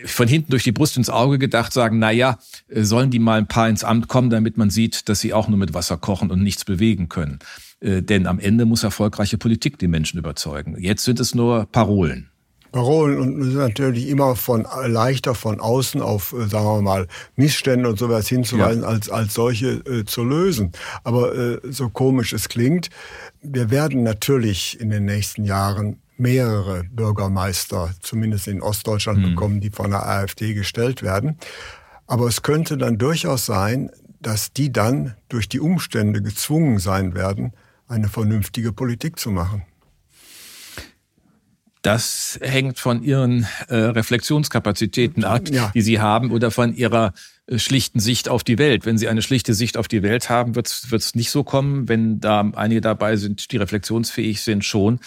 von 0.03 0.27
hinten 0.27 0.51
durch 0.51 0.63
die 0.63 0.71
Brust 0.71 0.97
ins 0.97 1.09
Auge 1.09 1.39
gedacht 1.39 1.71
sagen, 1.71 1.99
na 1.99 2.11
ja, 2.11 2.37
äh, 2.67 2.83
sollen 2.83 3.11
die 3.11 3.19
mal 3.19 3.37
ein 3.37 3.47
paar 3.47 3.69
ins 3.69 3.83
Amt 3.83 4.07
kommen, 4.07 4.29
damit 4.29 4.57
man 4.57 4.69
sieht, 4.69 5.07
dass 5.09 5.21
sie 5.21 5.33
auch 5.33 5.47
nur 5.47 5.57
mit 5.57 5.73
Wasser 5.73 5.97
kochen 5.97 6.31
und 6.31 6.43
nichts 6.43 6.65
bewegen 6.65 7.09
können. 7.09 7.39
Äh, 7.79 8.01
denn 8.01 8.27
am 8.27 8.39
Ende 8.39 8.65
muss 8.65 8.83
erfolgreiche 8.83 9.37
Politik 9.37 9.79
die 9.79 9.87
Menschen 9.87 10.19
überzeugen. 10.19 10.75
Jetzt 10.79 11.03
sind 11.03 11.19
es 11.19 11.33
nur 11.33 11.65
Parolen. 11.71 12.29
Parolen 12.75 13.17
und 13.19 13.53
natürlich 13.53 14.09
immer 14.09 14.35
von 14.35 14.67
leichter 14.85 15.33
von 15.33 15.61
außen 15.61 16.01
auf, 16.01 16.33
äh, 16.33 16.45
sagen 16.49 16.65
wir 16.65 16.81
mal, 16.81 17.07
Missstände 17.37 17.87
und 17.87 17.97
sowas 17.97 18.27
hinzuweisen, 18.27 18.81
ja. 18.81 18.89
als, 18.89 19.09
als 19.09 19.33
solche 19.33 19.75
äh, 19.85 20.03
zu 20.03 20.25
lösen. 20.25 20.73
Aber 21.05 21.33
äh, 21.33 21.59
so 21.63 21.87
komisch 21.87 22.33
es 22.33 22.49
klingt, 22.49 22.89
wir 23.41 23.71
werden 23.71 24.03
natürlich 24.03 24.77
in 24.81 24.89
den 24.89 25.05
nächsten 25.05 25.45
Jahren 25.45 26.01
mehrere 26.17 26.83
Bürgermeister, 26.91 27.91
zumindest 28.01 28.49
in 28.49 28.61
Ostdeutschland, 28.61 29.19
mhm. 29.19 29.29
bekommen, 29.29 29.61
die 29.61 29.69
von 29.69 29.91
der 29.91 30.05
AfD 30.05 30.53
gestellt 30.53 31.01
werden. 31.01 31.37
Aber 32.07 32.27
es 32.27 32.41
könnte 32.41 32.77
dann 32.77 32.97
durchaus 32.97 33.45
sein, 33.45 33.89
dass 34.19 34.51
die 34.51 34.73
dann 34.73 35.15
durch 35.29 35.47
die 35.47 35.61
Umstände 35.61 36.21
gezwungen 36.21 36.79
sein 36.79 37.15
werden, 37.15 37.53
eine 37.87 38.09
vernünftige 38.09 38.73
Politik 38.73 39.17
zu 39.17 39.31
machen. 39.31 39.63
Das 41.85 42.39
hängt 42.41 42.79
von 42.79 43.03
ihren 43.03 43.45
äh, 43.67 43.75
Reflexionskapazitäten 43.75 45.23
ab, 45.23 45.43
ja. 45.51 45.71
die 45.75 45.83
sie 45.83 45.99
haben 45.99 46.31
oder 46.31 46.49
von 46.49 46.75
ihrer 46.75 47.13
äh, 47.45 47.59
schlichten 47.59 47.99
Sicht 47.99 48.27
auf 48.27 48.43
die 48.43 48.57
Welt. 48.57 48.87
Wenn 48.87 48.97
Sie 48.97 49.07
eine 49.07 49.21
schlichte 49.21 49.53
Sicht 49.53 49.77
auf 49.77 49.87
die 49.87 50.01
Welt 50.01 50.27
haben, 50.27 50.55
wird 50.55 50.67
es 50.91 51.13
nicht 51.13 51.29
so 51.29 51.43
kommen. 51.43 51.87
Wenn 51.87 52.19
da 52.19 52.41
einige 52.55 52.81
dabei 52.81 53.17
sind, 53.17 53.51
die 53.51 53.57
reflexionsfähig 53.57 54.41
sind, 54.41 54.65
schon. 54.65 54.99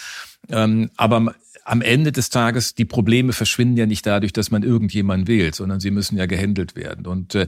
Ähm, 0.47 0.89
aber 0.95 1.35
am 1.65 1.81
Ende 1.81 2.13
des 2.13 2.29
Tages, 2.29 2.75
die 2.75 2.85
Probleme 2.85 3.33
verschwinden 3.33 3.75
ja 3.75 3.85
nicht 3.85 4.05
dadurch, 4.05 4.31
dass 4.31 4.49
man 4.49 4.63
irgendjemanden 4.63 5.27
wählt, 5.27 5.55
sondern 5.55 5.81
sie 5.81 5.91
müssen 5.91 6.17
ja 6.17 6.27
gehandelt 6.27 6.77
werden. 6.77 7.07
Und 7.07 7.35
äh, 7.35 7.47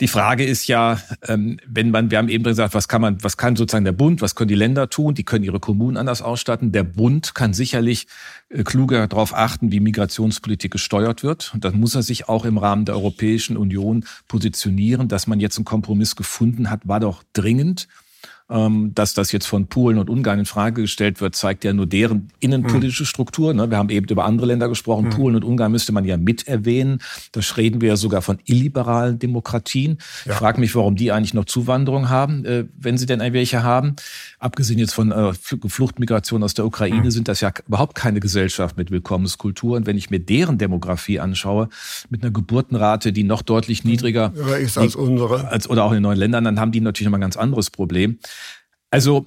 die 0.00 0.08
Frage 0.08 0.44
ist 0.44 0.66
ja, 0.66 0.98
ähm, 1.28 1.58
wenn 1.66 1.90
man, 1.92 2.10
wir 2.10 2.18
haben 2.18 2.28
eben 2.28 2.42
gesagt, 2.42 2.74
was 2.74 2.88
kann 2.88 3.00
man, 3.00 3.22
was 3.22 3.36
kann 3.36 3.54
sozusagen 3.54 3.84
der 3.84 3.92
Bund, 3.92 4.22
was 4.22 4.34
können 4.34 4.48
die 4.48 4.56
Länder 4.56 4.90
tun? 4.90 5.14
Die 5.14 5.22
können 5.22 5.44
ihre 5.44 5.60
Kommunen 5.60 5.96
anders 5.96 6.20
ausstatten. 6.20 6.72
Der 6.72 6.82
Bund 6.82 7.36
kann 7.36 7.54
sicherlich 7.54 8.08
äh, 8.48 8.64
kluger 8.64 9.06
darauf 9.06 9.32
achten, 9.32 9.70
wie 9.70 9.78
Migrationspolitik 9.78 10.72
gesteuert 10.72 11.22
wird. 11.22 11.52
Und 11.54 11.64
dann 11.64 11.78
muss 11.78 11.94
er 11.94 12.02
sich 12.02 12.28
auch 12.28 12.44
im 12.44 12.58
Rahmen 12.58 12.86
der 12.86 12.96
Europäischen 12.96 13.56
Union 13.56 14.04
positionieren. 14.26 15.06
Dass 15.06 15.28
man 15.28 15.38
jetzt 15.38 15.58
einen 15.58 15.64
Kompromiss 15.64 16.16
gefunden 16.16 16.70
hat, 16.70 16.88
war 16.88 16.98
doch 16.98 17.22
dringend. 17.32 17.86
Ähm, 18.50 18.92
dass 18.94 19.14
das 19.14 19.32
jetzt 19.32 19.46
von 19.46 19.68
Polen 19.68 19.96
und 19.96 20.10
Ungarn 20.10 20.38
in 20.38 20.44
Frage 20.44 20.82
gestellt 20.82 21.22
wird, 21.22 21.34
zeigt 21.34 21.64
ja 21.64 21.72
nur 21.72 21.86
deren 21.86 22.28
innenpolitische 22.40 23.06
Struktur. 23.06 23.54
Ne? 23.54 23.70
Wir 23.70 23.78
haben 23.78 23.88
eben 23.88 24.06
über 24.06 24.26
andere 24.26 24.46
Länder 24.46 24.68
gesprochen. 24.68 25.06
Mhm. 25.06 25.10
Polen 25.10 25.36
und 25.36 25.44
Ungarn 25.44 25.72
müsste 25.72 25.92
man 25.92 26.04
ja 26.04 26.18
mit 26.18 26.46
erwähnen. 26.46 26.98
Da 27.32 27.40
reden 27.56 27.80
wir 27.80 27.88
ja 27.88 27.96
sogar 27.96 28.20
von 28.20 28.38
illiberalen 28.44 29.18
Demokratien. 29.18 29.96
Ja. 30.26 30.32
Ich 30.32 30.38
frage 30.38 30.60
mich, 30.60 30.74
warum 30.74 30.94
die 30.94 31.10
eigentlich 31.10 31.32
noch 31.32 31.46
Zuwanderung 31.46 32.10
haben, 32.10 32.44
äh, 32.44 32.66
wenn 32.76 32.98
sie 32.98 33.06
denn 33.06 33.20
welche 33.32 33.62
haben. 33.62 33.96
Abgesehen 34.38 34.78
jetzt 34.78 34.92
von 34.92 35.10
äh, 35.10 35.32
Fluchtmigration 35.32 36.42
aus 36.42 36.52
der 36.52 36.66
Ukraine 36.66 37.06
mhm. 37.06 37.10
sind 37.12 37.28
das 37.28 37.40
ja 37.40 37.50
überhaupt 37.66 37.94
keine 37.94 38.20
Gesellschaft 38.20 38.76
mit 38.76 38.90
Willkommenskultur. 38.90 39.78
Und 39.78 39.86
wenn 39.86 39.96
ich 39.96 40.10
mir 40.10 40.20
deren 40.20 40.58
Demografie 40.58 41.18
anschaue, 41.18 41.70
mit 42.10 42.22
einer 42.22 42.30
Geburtenrate, 42.30 43.14
die 43.14 43.24
noch 43.24 43.40
deutlich 43.40 43.84
niedriger 43.84 44.34
ist 44.60 44.76
als 44.76 44.96
unsere, 44.96 45.48
als, 45.48 45.66
oder 45.70 45.84
auch 45.84 45.92
in 45.92 45.96
den 45.96 46.02
neuen 46.02 46.18
Ländern, 46.18 46.44
dann 46.44 46.60
haben 46.60 46.72
die 46.72 46.82
natürlich 46.82 47.06
noch 47.06 47.12
mal 47.12 47.18
ein 47.18 47.22
ganz 47.22 47.38
anderes 47.38 47.70
Problem. 47.70 48.18
Also 48.94 49.26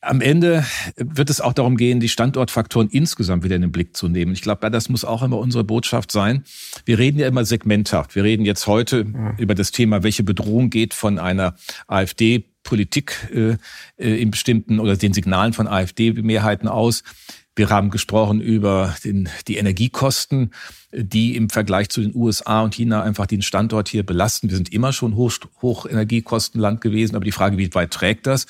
am 0.00 0.22
Ende 0.22 0.64
wird 0.96 1.28
es 1.28 1.42
auch 1.42 1.52
darum 1.52 1.76
gehen, 1.76 2.00
die 2.00 2.08
Standortfaktoren 2.08 2.88
insgesamt 2.88 3.44
wieder 3.44 3.56
in 3.56 3.60
den 3.60 3.70
Blick 3.70 3.94
zu 3.94 4.08
nehmen. 4.08 4.32
Ich 4.32 4.40
glaube, 4.40 4.70
das 4.70 4.88
muss 4.88 5.04
auch 5.04 5.22
immer 5.22 5.36
unsere 5.36 5.64
Botschaft 5.64 6.10
sein. 6.10 6.44
Wir 6.86 6.98
reden 6.98 7.18
ja 7.18 7.28
immer 7.28 7.44
segmenthaft. 7.44 8.14
Wir 8.14 8.24
reden 8.24 8.46
jetzt 8.46 8.66
heute 8.66 9.04
ja. 9.12 9.34
über 9.36 9.54
das 9.54 9.70
Thema, 9.70 10.02
welche 10.02 10.22
Bedrohung 10.22 10.70
geht 10.70 10.94
von 10.94 11.18
einer 11.18 11.56
AfD 11.88 12.46
Politik 12.62 13.28
äh, 13.34 13.58
äh, 13.98 14.22
in 14.22 14.30
bestimmten 14.30 14.80
oder 14.80 14.96
den 14.96 15.12
Signalen 15.12 15.52
von 15.52 15.68
AfD-Mehrheiten 15.68 16.68
aus. 16.68 17.04
Wir 17.54 17.68
haben 17.68 17.90
gesprochen 17.90 18.40
über 18.40 18.96
den, 19.04 19.28
die 19.46 19.58
Energiekosten, 19.58 20.52
die 20.90 21.36
im 21.36 21.50
Vergleich 21.50 21.90
zu 21.90 22.00
den 22.00 22.14
USA 22.14 22.62
und 22.62 22.74
China 22.74 23.02
einfach 23.02 23.26
den 23.26 23.42
Standort 23.42 23.88
hier 23.88 24.06
belasten. 24.06 24.48
Wir 24.48 24.56
sind 24.56 24.72
immer 24.72 24.94
schon 24.94 25.16
Hoch, 25.16 25.38
Hochenergiekostenland 25.60 26.80
gewesen, 26.80 27.14
aber 27.14 27.26
die 27.26 27.32
Frage, 27.32 27.58
wie 27.58 27.74
weit 27.74 27.90
trägt 27.90 28.26
das? 28.26 28.46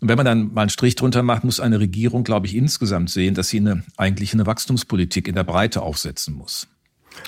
Und 0.00 0.08
wenn 0.08 0.16
man 0.16 0.26
dann 0.26 0.52
mal 0.52 0.62
einen 0.62 0.70
Strich 0.70 0.96
drunter 0.96 1.22
macht, 1.22 1.44
muss 1.44 1.60
eine 1.60 1.78
Regierung, 1.78 2.24
glaube 2.24 2.48
ich, 2.48 2.56
insgesamt 2.56 3.10
sehen, 3.10 3.34
dass 3.34 3.48
sie 3.48 3.58
eine, 3.58 3.84
eigentlich 3.96 4.32
eine 4.32 4.46
Wachstumspolitik 4.46 5.28
in 5.28 5.36
der 5.36 5.44
Breite 5.44 5.82
aufsetzen 5.82 6.34
muss. 6.34 6.66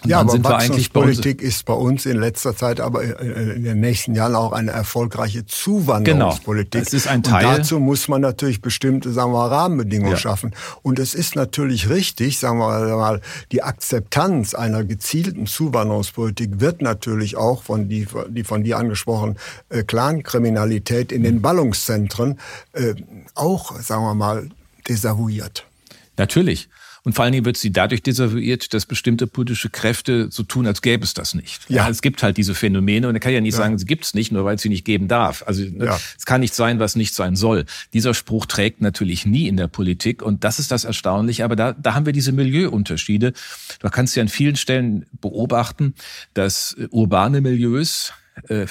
Und 0.03 0.11
ja, 0.11 0.21
aber 0.21 0.43
Wachstumspolitik 0.43 1.43
ist 1.43 1.65
bei 1.65 1.75
uns 1.75 2.07
in 2.07 2.19
letzter 2.19 2.57
Zeit, 2.57 2.81
aber 2.81 3.03
in 3.03 3.63
den 3.63 3.81
nächsten 3.81 4.15
Jahren 4.15 4.35
auch 4.35 4.53
eine 4.53 4.73
erfolgreiche 4.73 5.47
Zuwanderungspolitik. 5.47 6.73
Genau, 6.73 6.83
es 6.83 6.93
ist 6.93 7.07
ein 7.07 7.23
Teil. 7.23 7.47
Und 7.47 7.59
dazu 7.59 7.79
muss 7.79 8.09
man 8.09 8.21
natürlich 8.21 8.61
bestimmte, 8.61 9.13
sagen 9.13 9.33
wir 9.33 9.39
mal, 9.39 9.49
Rahmenbedingungen 9.49 10.13
ja. 10.13 10.19
schaffen. 10.19 10.55
Und 10.83 10.99
es 10.99 11.15
ist 11.15 11.37
natürlich 11.37 11.89
richtig, 11.89 12.39
sagen 12.39 12.59
wir 12.59 12.97
mal, 12.97 13.21
die 13.53 13.63
Akzeptanz 13.63 14.55
einer 14.55 14.83
gezielten 14.85 15.47
Zuwanderungspolitik 15.47 16.61
wird 16.61 16.83
natürlich 16.83 17.37
auch 17.37 17.63
von 17.63 17.89
die, 17.89 18.07
die 18.29 18.45
von 18.45 18.65
dir 18.65 18.79
angesprochenen 18.79 19.37
äh, 19.69 19.85
Clankriminalität 19.85 21.13
in 21.13 21.23
den 21.23 21.43
Ballungszentren 21.43 22.41
äh, 22.73 22.95
auch, 23.35 23.79
sagen 23.81 24.03
wir 24.03 24.15
mal, 24.15 24.49
desavouiert. 24.89 25.65
Natürlich. 26.17 26.69
Und 27.05 27.15
vor 27.15 27.25
allen 27.25 27.33
Dingen 27.33 27.45
wird 27.45 27.57
sie 27.57 27.73
dadurch 27.73 28.03
desavouiert, 28.03 28.73
dass 28.75 28.87
bestimmte 28.87 29.27
politische 29.27 29.71
Kräfte 29.71 30.29
so 30.31 30.45
tun, 30.45 30.67
als 30.67 30.83
gäbe 30.83 31.05
es 31.05 31.15
das 31.15 31.35
nicht. 31.35 31.69
Ja. 31.69 31.85
ja 31.85 31.89
es 31.89 32.01
gibt 32.01 32.23
halt 32.23 32.37
diese 32.37 32.55
Phänomene 32.55 33.09
und 33.09 33.15
er 33.15 33.21
kann 33.21 33.33
ja 33.33 33.41
nicht 33.41 33.55
ja. 33.55 33.59
sagen, 33.59 33.77
sie 33.77 33.87
gibt 33.87 34.05
es 34.05 34.15
nicht, 34.15 34.31
nur 34.31 34.45
weil 34.45 34.57
es 34.57 34.63
sie 34.63 34.69
nicht 34.69 34.85
geben 34.85 35.09
darf. 35.09 35.43
Also 35.47 35.65
ne, 35.65 35.87
ja. 35.87 36.01
es 36.17 36.27
kann 36.27 36.41
nicht 36.41 36.55
sein, 36.55 36.79
was 36.79 36.95
nicht 36.95 37.15
sein 37.15 37.35
soll. 37.35 37.65
Dieser 37.93 38.15
Spruch 38.15 38.47
trägt 38.47 38.81
natürlich 38.81 39.27
nie 39.27 39.49
in 39.49 39.57
der 39.57 39.67
Politik 39.67 40.23
und 40.23 40.45
das 40.45 40.59
ist 40.59 40.71
das 40.71 40.85
Erstaunliche. 40.85 41.45
Aber 41.45 41.57
da, 41.57 41.73
da 41.73 41.95
haben 41.95 42.07
wir 42.07 42.13
diese 42.13 42.33
Milieuunterschiede. 42.33 43.33
Du 43.81 43.89
kannst 43.89 44.15
ja 44.15 44.23
an 44.23 44.29
vielen 44.29 44.57
Stellen 44.57 45.07
beobachten, 45.21 45.95
dass 46.35 46.77
äh, 46.79 46.87
urbane 46.91 47.41
Milieus 47.41 48.13
äh, 48.49 48.67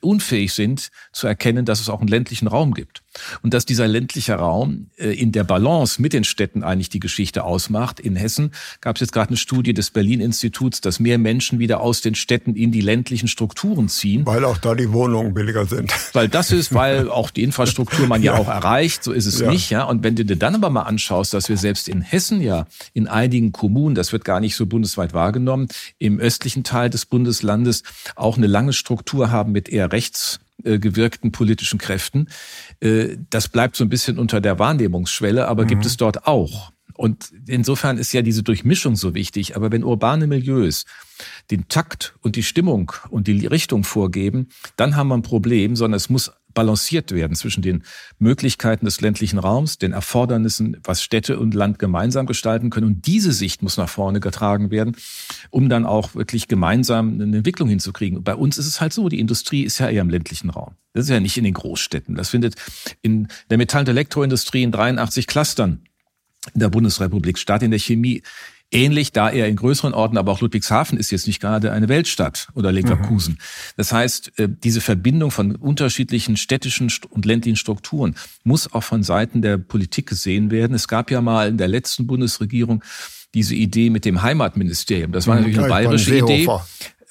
unfähig 0.00 0.52
sind 0.52 0.90
zu 1.12 1.26
erkennen, 1.26 1.64
dass 1.64 1.80
es 1.80 1.88
auch 1.88 2.00
einen 2.00 2.08
ländlichen 2.08 2.48
Raum 2.48 2.74
gibt. 2.74 3.02
Und 3.42 3.54
dass 3.54 3.66
dieser 3.66 3.88
ländliche 3.88 4.34
Raum 4.34 4.90
äh, 4.96 5.10
in 5.10 5.32
der 5.32 5.44
Balance 5.44 6.00
mit 6.00 6.12
den 6.12 6.24
Städten 6.24 6.62
eigentlich 6.62 6.88
die 6.88 7.00
Geschichte 7.00 7.44
ausmacht. 7.44 8.00
In 8.00 8.16
Hessen 8.16 8.52
gab 8.80 8.96
es 8.96 9.00
jetzt 9.00 9.12
gerade 9.12 9.28
eine 9.28 9.36
Studie 9.36 9.74
des 9.74 9.90
Berlin-Instituts, 9.90 10.80
dass 10.80 11.00
mehr 11.00 11.18
Menschen 11.18 11.58
wieder 11.58 11.80
aus 11.80 12.00
den 12.00 12.14
Städten 12.14 12.54
in 12.54 12.72
die 12.72 12.80
ländlichen 12.80 13.28
Strukturen 13.28 13.88
ziehen. 13.88 14.26
Weil 14.26 14.44
auch 14.44 14.58
da 14.58 14.74
die 14.74 14.92
Wohnungen 14.92 15.34
billiger 15.34 15.66
sind. 15.66 15.92
Weil 16.12 16.28
das 16.28 16.50
ist, 16.52 16.74
weil 16.74 17.10
auch 17.10 17.30
die 17.30 17.42
Infrastruktur 17.42 18.06
man 18.06 18.22
ja, 18.22 18.34
ja 18.34 18.38
auch 18.38 18.48
erreicht, 18.48 19.04
so 19.04 19.12
ist 19.12 19.26
es 19.26 19.40
ja. 19.40 19.50
nicht. 19.50 19.70
ja. 19.70 19.84
Und 19.84 20.02
wenn 20.02 20.16
du 20.16 20.24
dir 20.24 20.36
dann 20.36 20.54
aber 20.54 20.70
mal 20.70 20.82
anschaust, 20.82 21.34
dass 21.34 21.48
wir 21.48 21.56
selbst 21.56 21.88
in 21.88 22.02
Hessen 22.02 22.40
ja 22.40 22.66
in 22.94 23.06
einigen 23.06 23.52
Kommunen, 23.52 23.94
das 23.94 24.12
wird 24.12 24.24
gar 24.24 24.40
nicht 24.40 24.56
so 24.56 24.66
bundesweit 24.66 25.12
wahrgenommen, 25.12 25.68
im 25.98 26.18
östlichen 26.18 26.64
Teil 26.64 26.90
des 26.90 27.06
Bundeslandes 27.06 27.82
auch 28.16 28.36
eine 28.36 28.46
lange 28.46 28.72
Struktur 28.72 29.30
haben 29.30 29.52
mit 29.52 29.68
eher 29.68 29.92
rechts 29.92 30.40
gewirkten 30.78 31.32
politischen 31.32 31.78
Kräften. 31.78 32.28
Äh, 32.80 33.16
das 33.30 33.48
bleibt 33.48 33.76
so 33.76 33.84
ein 33.84 33.88
bisschen 33.88 34.18
unter 34.18 34.40
der 34.40 34.58
Wahrnehmungsschwelle, 34.58 35.48
aber 35.48 35.64
mhm. 35.64 35.68
gibt 35.68 35.86
es 35.86 35.96
dort 35.96 36.26
auch. 36.26 36.72
Und 36.94 37.32
insofern 37.46 37.98
ist 37.98 38.12
ja 38.12 38.22
diese 38.22 38.42
Durchmischung 38.42 38.96
so 38.96 39.14
wichtig. 39.14 39.56
Aber 39.56 39.72
wenn 39.72 39.82
urbane 39.82 40.26
Milieus 40.26 40.84
den 41.50 41.66
Takt 41.68 42.14
und 42.20 42.36
die 42.36 42.42
Stimmung 42.42 42.92
und 43.10 43.26
die 43.26 43.46
Richtung 43.46 43.82
vorgeben, 43.82 44.48
dann 44.76 44.94
haben 44.94 45.08
wir 45.08 45.16
ein 45.16 45.22
Problem, 45.22 45.74
sondern 45.74 45.96
es 45.96 46.10
muss 46.10 46.32
balanciert 46.54 47.12
werden 47.12 47.36
zwischen 47.36 47.62
den 47.62 47.82
Möglichkeiten 48.18 48.84
des 48.84 49.00
ländlichen 49.00 49.38
Raums, 49.38 49.78
den 49.78 49.92
Erfordernissen, 49.92 50.76
was 50.84 51.02
Städte 51.02 51.38
und 51.38 51.54
Land 51.54 51.78
gemeinsam 51.78 52.26
gestalten 52.26 52.70
können. 52.70 52.86
Und 52.86 53.06
diese 53.06 53.32
Sicht 53.32 53.62
muss 53.62 53.76
nach 53.76 53.88
vorne 53.88 54.20
getragen 54.20 54.70
werden, 54.70 54.96
um 55.50 55.68
dann 55.68 55.86
auch 55.86 56.14
wirklich 56.14 56.48
gemeinsam 56.48 57.20
eine 57.20 57.38
Entwicklung 57.38 57.68
hinzukriegen. 57.68 58.22
bei 58.22 58.34
uns 58.34 58.58
ist 58.58 58.66
es 58.66 58.80
halt 58.80 58.92
so, 58.92 59.08
die 59.08 59.20
Industrie 59.20 59.62
ist 59.62 59.78
ja 59.78 59.88
eher 59.88 60.02
im 60.02 60.10
ländlichen 60.10 60.50
Raum. 60.50 60.74
Das 60.92 61.04
ist 61.04 61.10
ja 61.10 61.20
nicht 61.20 61.36
in 61.36 61.44
den 61.44 61.54
Großstädten. 61.54 62.14
Das 62.14 62.28
findet 62.28 62.56
in 63.00 63.28
der 63.50 63.58
Metall- 63.58 63.82
und 63.82 63.88
Elektroindustrie 63.88 64.62
in 64.62 64.72
83 64.72 65.26
Clustern 65.26 65.82
in 66.54 66.60
der 66.60 66.68
Bundesrepublik 66.68 67.38
statt, 67.38 67.62
in 67.62 67.70
der 67.70 67.80
Chemie 67.80 68.22
Ähnlich, 68.74 69.12
da 69.12 69.30
eher 69.30 69.48
in 69.48 69.56
größeren 69.56 69.92
Orten, 69.92 70.16
aber 70.16 70.32
auch 70.32 70.40
Ludwigshafen 70.40 70.98
ist 70.98 71.10
jetzt 71.10 71.26
nicht 71.26 71.40
gerade 71.40 71.72
eine 71.72 71.88
Weltstadt 71.88 72.48
oder 72.54 72.72
Leverkusen. 72.72 73.34
Mhm. 73.34 73.38
Das 73.76 73.92
heißt, 73.92 74.38
äh, 74.38 74.48
diese 74.48 74.80
Verbindung 74.80 75.30
von 75.30 75.56
unterschiedlichen 75.56 76.38
städtischen 76.38 76.90
und 77.10 77.26
ländlichen 77.26 77.56
Strukturen 77.56 78.16
muss 78.44 78.72
auch 78.72 78.82
von 78.82 79.02
Seiten 79.02 79.42
der 79.42 79.58
Politik 79.58 80.08
gesehen 80.08 80.50
werden. 80.50 80.74
Es 80.74 80.88
gab 80.88 81.10
ja 81.10 81.20
mal 81.20 81.48
in 81.48 81.58
der 81.58 81.68
letzten 81.68 82.06
Bundesregierung 82.06 82.82
diese 83.34 83.54
Idee 83.54 83.90
mit 83.90 84.06
dem 84.06 84.22
Heimatministerium. 84.22 85.12
Das 85.12 85.26
war 85.26 85.34
mhm. 85.34 85.40
natürlich 85.42 85.58
eine 85.58 85.68
bayerische 85.68 86.16
Idee 86.16 86.48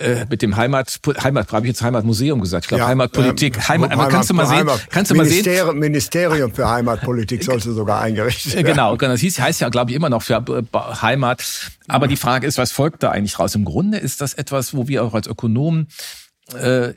äh, 0.02 0.26
mit 0.30 0.42
dem 0.42 0.56
Heimat, 0.56 1.00
Heimat, 1.24 1.52
habe 1.52 1.66
ich 1.66 1.70
jetzt 1.70 1.82
Heimatmuseum 1.82 2.42
gesagt. 2.42 2.66
Ich 2.66 2.70
glaube 2.70 2.82
ja, 2.82 2.88
Heimatpolitik, 2.88 3.58
ähm, 3.58 3.68
Heimat, 3.68 3.92
aber 3.92 4.08
kannst 4.08 4.30
du 4.30 4.34
mal 4.34 4.46
sehen, 4.46 4.68
kannst 4.90 5.12
du 5.12 5.16
mal 5.16 5.26
sehen. 5.26 5.80
Ministerium 5.80 6.54
für 6.54 6.70
Heimatpolitik 6.70 7.44
sollte 7.44 7.72
sogar 7.74 8.02
eingerichtet 8.02 8.56
werden. 8.56 8.66
Genau, 8.66 8.98
genau. 8.98 9.12
Das 9.12 9.22
hieß, 9.22 9.40
heißt 9.40 9.62
ja, 9.62 9.70
glaube 9.70 9.92
ich, 9.92 9.96
immer 9.96 10.10
noch 10.10 10.22
für 10.22 10.34
äh, 10.36 10.78
Heimat. 11.02 11.72
Aber 11.88 12.08
die 12.08 12.18
Frage 12.18 12.48
ist, 12.48 12.58
was 12.58 12.72
folgt 12.72 13.04
da 13.04 13.12
eigentlich 13.12 13.40
raus? 13.40 13.56
Im 13.56 13.66
Grunde 13.66 13.98
ist 13.98 14.22
das 14.22 14.34
etwas, 14.34 14.74
wo 14.76 14.88
wir 14.88 15.04
auch 15.04 15.14
als 15.14 15.28
Ökonomen 15.28 15.88
äh, 16.54 16.94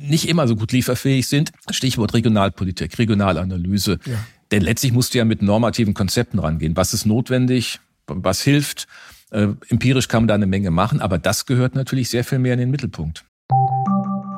nicht 0.00 0.28
immer 0.28 0.46
so 0.48 0.56
gut 0.56 0.72
lieferfähig 0.72 1.28
sind. 1.28 1.52
Stichwort 1.70 2.14
Regionalpolitik, 2.14 2.98
Regionalanalyse. 2.98 3.98
Ja. 4.04 4.16
Denn 4.50 4.62
letztlich 4.62 4.92
musst 4.92 5.14
du 5.14 5.18
ja 5.18 5.24
mit 5.24 5.42
normativen 5.42 5.94
Konzepten 5.94 6.38
rangehen. 6.38 6.76
Was 6.76 6.94
ist 6.94 7.06
notwendig? 7.06 7.80
Was 8.06 8.42
hilft? 8.42 8.86
Äh, 9.34 9.48
empirisch 9.68 10.06
kann 10.06 10.22
man 10.22 10.28
da 10.28 10.34
eine 10.34 10.46
Menge 10.46 10.70
machen, 10.70 11.00
aber 11.00 11.18
das 11.18 11.44
gehört 11.44 11.74
natürlich 11.74 12.08
sehr 12.08 12.22
viel 12.22 12.38
mehr 12.38 12.54
in 12.54 12.60
den 12.60 12.70
Mittelpunkt. 12.70 13.24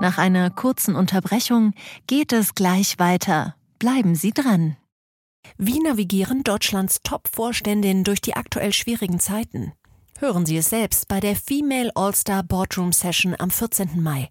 Nach 0.00 0.16
einer 0.16 0.48
kurzen 0.48 0.96
Unterbrechung 0.96 1.74
geht 2.06 2.32
es 2.32 2.54
gleich 2.54 2.98
weiter. 2.98 3.54
Bleiben 3.78 4.14
Sie 4.14 4.30
dran. 4.30 4.76
Wie 5.58 5.78
navigieren 5.80 6.44
Deutschlands 6.44 7.00
Top-Vorständinnen 7.02 8.04
durch 8.04 8.22
die 8.22 8.36
aktuell 8.36 8.72
schwierigen 8.72 9.20
Zeiten? 9.20 9.72
Hören 10.18 10.46
Sie 10.46 10.56
es 10.56 10.70
selbst 10.70 11.08
bei 11.08 11.20
der 11.20 11.36
Female 11.36 11.90
All-Star 11.94 12.42
Boardroom 12.42 12.92
Session 12.92 13.34
am 13.38 13.50
14. 13.50 14.02
Mai. 14.02 14.30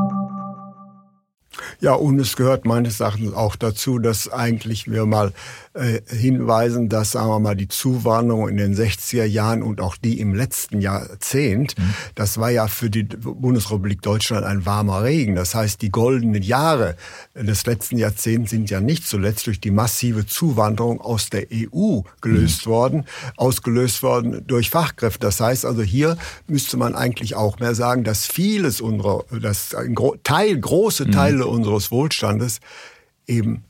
Ja, 1.79 1.93
und 1.93 2.19
es 2.19 2.35
gehört 2.35 2.65
meines 2.65 2.99
Erachtens 2.99 3.33
auch 3.33 3.55
dazu, 3.55 3.99
dass 3.99 4.31
eigentlich 4.31 4.89
wir 4.89 5.05
mal 5.05 5.33
äh, 5.73 6.01
hinweisen, 6.07 6.89
dass, 6.89 7.11
sagen 7.11 7.29
wir 7.29 7.39
mal, 7.39 7.55
die 7.55 7.69
Zuwanderung 7.69 8.49
in 8.49 8.57
den 8.57 8.75
60er 8.75 9.23
Jahren 9.23 9.63
und 9.63 9.79
auch 9.79 9.95
die 9.95 10.19
im 10.19 10.35
letzten 10.35 10.81
Jahrzehnt, 10.81 11.77
mhm. 11.77 11.93
das 12.15 12.37
war 12.39 12.49
ja 12.49 12.67
für 12.67 12.89
die 12.89 13.03
Bundesrepublik 13.03 14.01
Deutschland 14.01 14.45
ein 14.45 14.65
warmer 14.65 15.03
Regen. 15.03 15.35
Das 15.35 15.55
heißt, 15.55 15.81
die 15.81 15.89
goldenen 15.89 16.43
Jahre 16.43 16.97
des 17.35 17.65
letzten 17.65 17.97
Jahrzehnts 17.97 18.51
sind 18.51 18.69
ja 18.69 18.81
nicht 18.81 19.07
zuletzt 19.07 19.47
durch 19.47 19.61
die 19.61 19.71
massive 19.71 20.25
Zuwanderung 20.25 20.99
aus 20.99 21.29
der 21.29 21.47
EU 21.53 22.01
gelöst 22.19 22.65
mhm. 22.65 22.71
worden, 22.71 23.05
ausgelöst 23.37 24.03
worden 24.03 24.43
durch 24.45 24.69
Fachkräfte. 24.69 25.19
Das 25.19 25.39
heißt 25.39 25.65
also, 25.65 25.81
hier 25.81 26.17
müsste 26.47 26.75
man 26.75 26.95
eigentlich 26.95 27.35
auch 27.35 27.59
mehr 27.59 27.75
sagen, 27.75 28.03
dass 28.03 28.25
vieles 28.25 28.81
unserer, 28.81 29.23
dass 29.41 29.73
ein 29.73 29.95
Teil, 30.23 30.59
große 30.59 31.05
mhm. 31.05 31.11
Teile 31.11 31.45
mhm. 31.45 31.50
Unseres 31.51 31.91
Wohlstandes 31.91 32.59
eben 33.27 33.63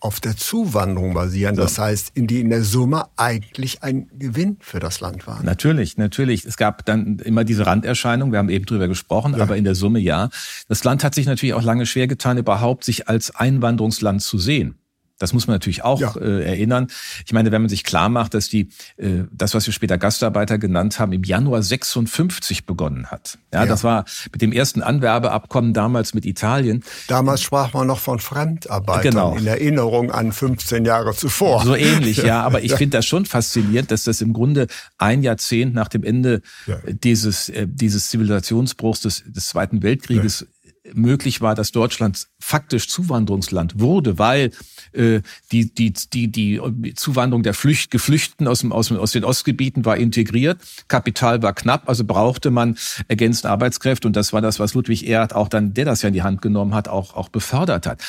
auf 0.00 0.20
der 0.20 0.36
Zuwanderung 0.36 1.14
basieren. 1.14 1.56
Das 1.56 1.78
heißt, 1.78 2.12
in 2.14 2.26
die 2.26 2.40
in 2.40 2.50
der 2.50 2.62
Summe 2.62 3.06
eigentlich 3.16 3.82
ein 3.82 4.08
Gewinn 4.16 4.56
für 4.60 4.78
das 4.78 5.00
Land 5.00 5.26
waren. 5.26 5.44
Natürlich, 5.44 5.96
natürlich. 5.96 6.44
Es 6.44 6.56
gab 6.56 6.84
dann 6.86 7.18
immer 7.18 7.44
diese 7.44 7.66
Randerscheinung. 7.66 8.30
Wir 8.30 8.38
haben 8.38 8.48
eben 8.48 8.64
drüber 8.64 8.86
gesprochen, 8.86 9.34
ja. 9.36 9.42
aber 9.42 9.56
in 9.56 9.64
der 9.64 9.74
Summe 9.74 9.98
ja. 9.98 10.30
Das 10.68 10.84
Land 10.84 11.02
hat 11.02 11.14
sich 11.14 11.26
natürlich 11.26 11.54
auch 11.54 11.62
lange 11.62 11.84
schwer 11.84 12.06
getan, 12.06 12.38
überhaupt 12.38 12.84
sich 12.84 13.08
als 13.08 13.34
Einwanderungsland 13.34 14.22
zu 14.22 14.38
sehen. 14.38 14.76
Das 15.18 15.32
muss 15.32 15.46
man 15.46 15.54
natürlich 15.54 15.82
auch 15.82 16.00
ja. 16.00 16.14
äh, 16.16 16.44
erinnern. 16.44 16.86
Ich 17.26 17.32
meine, 17.32 17.50
wenn 17.50 17.62
man 17.62 17.68
sich 17.68 17.84
klar 17.84 18.08
macht, 18.08 18.34
dass 18.34 18.48
die 18.48 18.68
äh, 18.96 19.24
das, 19.32 19.54
was 19.54 19.66
wir 19.66 19.74
später 19.74 19.98
Gastarbeiter 19.98 20.58
genannt 20.58 20.98
haben, 20.98 21.12
im 21.12 21.24
Januar 21.24 21.62
56 21.62 22.66
begonnen 22.66 23.06
hat. 23.06 23.38
Ja, 23.52 23.60
ja. 23.60 23.66
das 23.66 23.84
war 23.84 24.04
mit 24.32 24.40
dem 24.40 24.52
ersten 24.52 24.82
Anwerbeabkommen 24.82 25.74
damals 25.74 26.14
mit 26.14 26.24
Italien. 26.24 26.84
Damals 27.08 27.42
sprach 27.42 27.72
man 27.72 27.86
noch 27.86 27.98
von 27.98 28.20
Fremdarbeitern 28.20 29.02
genau. 29.02 29.36
in 29.36 29.46
Erinnerung 29.46 30.12
an 30.12 30.32
15 30.32 30.84
Jahre 30.84 31.14
zuvor. 31.14 31.64
So 31.64 31.74
ähnlich, 31.74 32.18
ja. 32.18 32.42
Aber 32.42 32.62
ich 32.62 32.72
finde 32.74 32.98
das 32.98 33.06
schon 33.06 33.26
faszinierend, 33.26 33.90
dass 33.90 34.04
das 34.04 34.20
im 34.20 34.32
Grunde 34.32 34.68
ein 34.98 35.22
Jahrzehnt 35.22 35.74
nach 35.74 35.88
dem 35.88 36.04
Ende 36.04 36.42
dieses 36.86 37.48
äh, 37.48 37.66
dieses 37.66 38.10
Zivilisationsbruchs 38.10 39.00
des, 39.00 39.24
des 39.26 39.48
Zweiten 39.48 39.82
Weltkrieges 39.82 40.46
möglich 40.94 41.40
war, 41.40 41.54
dass 41.54 41.72
Deutschland 41.72 42.28
faktisch 42.38 42.88
Zuwanderungsland 42.88 43.80
wurde, 43.80 44.18
weil 44.18 44.50
äh, 44.92 45.20
die, 45.52 45.72
die, 45.72 45.92
die, 45.92 46.28
die 46.28 46.94
Zuwanderung 46.94 47.42
der 47.42 47.54
Flücht, 47.54 47.90
Geflüchteten 47.90 48.46
aus, 48.46 48.60
dem, 48.60 48.72
aus, 48.72 48.90
aus 48.92 49.12
den 49.12 49.24
Ostgebieten 49.24 49.84
war 49.84 49.96
integriert, 49.96 50.60
Kapital 50.88 51.42
war 51.42 51.54
knapp, 51.54 51.88
also 51.88 52.04
brauchte 52.04 52.50
man 52.50 52.76
ergänzende 53.08 53.50
Arbeitskräfte 53.50 54.06
und 54.06 54.16
das 54.16 54.32
war 54.32 54.40
das, 54.40 54.58
was 54.58 54.74
Ludwig 54.74 55.06
Erhard 55.06 55.34
auch 55.34 55.48
dann, 55.48 55.74
der 55.74 55.84
das 55.84 56.02
ja 56.02 56.08
in 56.08 56.14
die 56.14 56.22
Hand 56.22 56.42
genommen 56.42 56.74
hat, 56.74 56.88
auch, 56.88 57.14
auch 57.14 57.28
befördert 57.28 57.86
hat. 57.86 58.02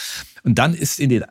Und 0.43 0.55
dann 0.55 0.73
ist 0.73 0.99
in 0.99 1.09
den 1.09 1.25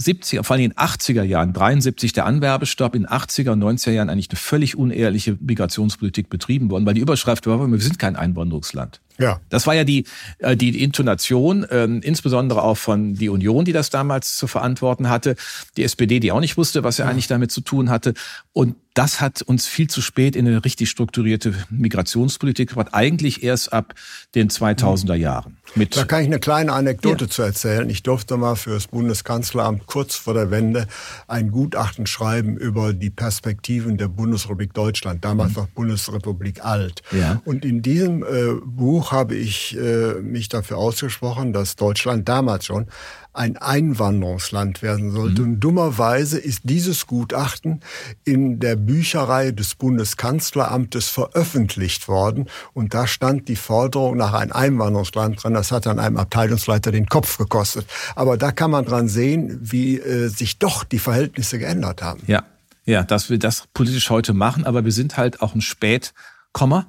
70er, 0.00 0.42
vor 0.42 0.54
allem 0.54 0.64
in 0.64 0.70
den 0.70 0.78
80er 0.78 1.22
Jahren, 1.22 1.52
73 1.52 2.12
der 2.12 2.26
Anwerbestopp, 2.26 2.94
in 2.94 3.06
80er 3.06 3.50
und 3.50 3.62
90er 3.62 3.90
Jahren 3.90 4.10
eigentlich 4.10 4.30
eine 4.30 4.38
völlig 4.38 4.76
unehrliche 4.76 5.36
Migrationspolitik 5.40 6.30
betrieben 6.30 6.70
worden, 6.70 6.86
weil 6.86 6.94
die 6.94 7.00
Überschrift 7.00 7.46
war, 7.46 7.70
wir 7.70 7.80
sind 7.80 7.98
kein 7.98 8.16
Einwanderungsland. 8.16 9.00
Ja. 9.20 9.40
Das 9.50 9.66
war 9.66 9.74
ja 9.74 9.84
die, 9.84 10.06
äh, 10.38 10.56
die 10.56 10.82
Intonation, 10.82 11.66
ähm, 11.70 12.00
insbesondere 12.02 12.62
auch 12.62 12.78
von 12.78 13.14
die 13.14 13.28
Union, 13.28 13.64
die 13.64 13.72
das 13.72 13.90
damals 13.90 14.36
zu 14.36 14.46
verantworten 14.46 15.10
hatte, 15.10 15.36
die 15.76 15.84
SPD, 15.84 16.20
die 16.20 16.32
auch 16.32 16.40
nicht 16.40 16.56
wusste, 16.56 16.84
was 16.84 16.98
er 16.98 17.04
ja. 17.04 17.10
eigentlich 17.10 17.26
damit 17.26 17.52
zu 17.52 17.60
tun 17.60 17.90
hatte. 17.90 18.14
Und 18.52 18.76
das 18.94 19.20
hat 19.20 19.42
uns 19.42 19.66
viel 19.66 19.88
zu 19.88 20.00
spät 20.02 20.34
in 20.34 20.48
eine 20.48 20.64
richtig 20.64 20.90
strukturierte 20.90 21.54
Migrationspolitik 21.70 22.70
gebracht, 22.70 22.88
eigentlich 22.92 23.42
erst 23.42 23.72
ab 23.72 23.94
den 24.34 24.50
2000er 24.50 25.14
Jahren. 25.14 25.58
Mit 25.74 25.96
da 25.96 26.04
kann 26.04 26.22
ich 26.22 26.26
eine 26.26 26.40
kleine 26.40 26.72
Anekdote 26.72 27.26
ja. 27.26 27.30
zu 27.30 27.42
erzählen. 27.42 27.88
Ich 27.88 28.02
durfte 28.02 28.36
mal 28.36 28.56
für 28.56 28.70
das 28.70 28.88
Bundeskanzleramt 28.88 29.86
kurz 29.90 30.14
vor 30.14 30.34
der 30.34 30.50
Wende 30.50 30.86
ein 31.26 31.50
Gutachten 31.50 32.06
schreiben 32.06 32.56
über 32.56 32.92
die 32.92 33.10
Perspektiven 33.10 33.96
der 33.96 34.08
Bundesrepublik 34.08 34.72
Deutschland, 34.72 35.24
damals 35.24 35.50
mhm. 35.50 35.56
noch 35.56 35.66
Bundesrepublik 35.68 36.64
alt. 36.64 37.02
Ja. 37.10 37.42
Und 37.44 37.64
in 37.64 37.82
diesem 37.82 38.22
äh, 38.22 38.54
Buch 38.64 39.10
habe 39.10 39.34
ich 39.34 39.76
äh, 39.76 40.14
mich 40.22 40.48
dafür 40.48 40.78
ausgesprochen, 40.78 41.52
dass 41.52 41.74
Deutschland 41.74 42.28
damals 42.28 42.66
schon 42.66 42.86
ein 43.32 43.56
Einwanderungsland 43.56 44.82
werden 44.82 45.12
sollte. 45.12 45.42
Mhm. 45.42 45.48
Und 45.48 45.60
dummerweise 45.60 46.38
ist 46.38 46.62
dieses 46.64 47.06
Gutachten 47.06 47.80
in 48.24 48.58
der 48.58 48.76
Bücherei 48.76 49.52
des 49.52 49.74
Bundeskanzleramtes 49.74 51.08
veröffentlicht 51.08 52.08
worden. 52.08 52.46
Und 52.72 52.94
da 52.94 53.06
stand 53.06 53.48
die 53.48 53.56
Forderung 53.56 54.16
nach 54.16 54.32
einem 54.32 54.52
Einwanderungsland 54.52 55.42
dran. 55.42 55.54
Das 55.54 55.70
hat 55.72 55.86
dann 55.86 55.98
einem 55.98 56.16
Abteilungsleiter 56.16 56.90
den 56.90 57.06
Kopf 57.06 57.38
gekostet. 57.38 57.86
Aber 58.16 58.36
da 58.36 58.52
kann 58.52 58.70
man 58.70 58.84
dran 58.84 59.08
sehen, 59.08 59.58
wie 59.60 59.98
äh, 59.98 60.28
sich 60.28 60.58
doch 60.58 60.84
die 60.84 60.98
Verhältnisse 60.98 61.58
geändert 61.58 62.02
haben. 62.02 62.22
Ja, 62.26 62.44
ja, 62.84 63.04
dass 63.04 63.30
wir 63.30 63.38
das 63.38 63.64
politisch 63.74 64.10
heute 64.10 64.32
machen. 64.32 64.64
Aber 64.64 64.84
wir 64.84 64.92
sind 64.92 65.16
halt 65.16 65.40
auch 65.42 65.54
ein 65.54 65.60
Spätkommer 65.60 66.86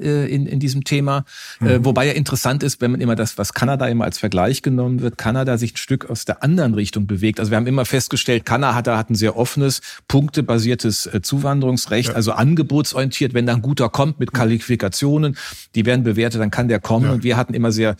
äh, 0.00 0.26
in, 0.26 0.46
in 0.46 0.58
diesem 0.58 0.84
Thema. 0.84 1.24
Äh, 1.60 1.78
mhm. 1.78 1.84
wobei 1.84 2.06
ja 2.06 2.12
interessant 2.12 2.62
ist, 2.62 2.80
wenn 2.80 2.90
man 2.90 3.00
immer 3.00 3.14
das, 3.14 3.38
was 3.38 3.54
Kanada 3.54 3.86
immer 3.86 4.04
als 4.04 4.18
Vergleich 4.18 4.62
genommen 4.62 5.00
wird, 5.02 5.18
Kanada 5.18 5.56
sich 5.56 5.74
ein 5.74 5.76
Stück 5.76 6.10
aus 6.10 6.24
der 6.24 6.42
anderen 6.42 6.74
Richtung 6.74 7.06
bewegt. 7.06 7.38
Also 7.38 7.50
wir 7.50 7.56
haben 7.56 7.66
immer 7.66 7.84
festgestellt, 7.84 8.44
Kanada 8.44 8.74
hat, 8.74 8.88
hat 8.88 9.10
ein 9.10 9.14
sehr 9.14 9.36
offenes, 9.36 9.80
punktebasiertes 10.08 11.06
äh, 11.06 11.22
Zuwanderungsrecht, 11.22 12.08
ja. 12.08 12.14
also 12.14 12.32
angebotsorientiert. 12.32 13.34
Wenn 13.34 13.46
da 13.46 13.54
ein 13.54 13.62
guter 13.62 13.88
kommt 13.88 14.18
mit 14.18 14.32
Qualifikationen, 14.32 15.36
die 15.74 15.86
werden 15.86 16.02
bewertet, 16.02 16.40
dann 16.40 16.50
kann 16.50 16.68
der 16.68 16.80
kommen. 16.80 17.06
Ja. 17.06 17.12
Und 17.12 17.22
wir 17.22 17.36
hatten 17.36 17.54
immer 17.54 17.70
sehr 17.70 17.96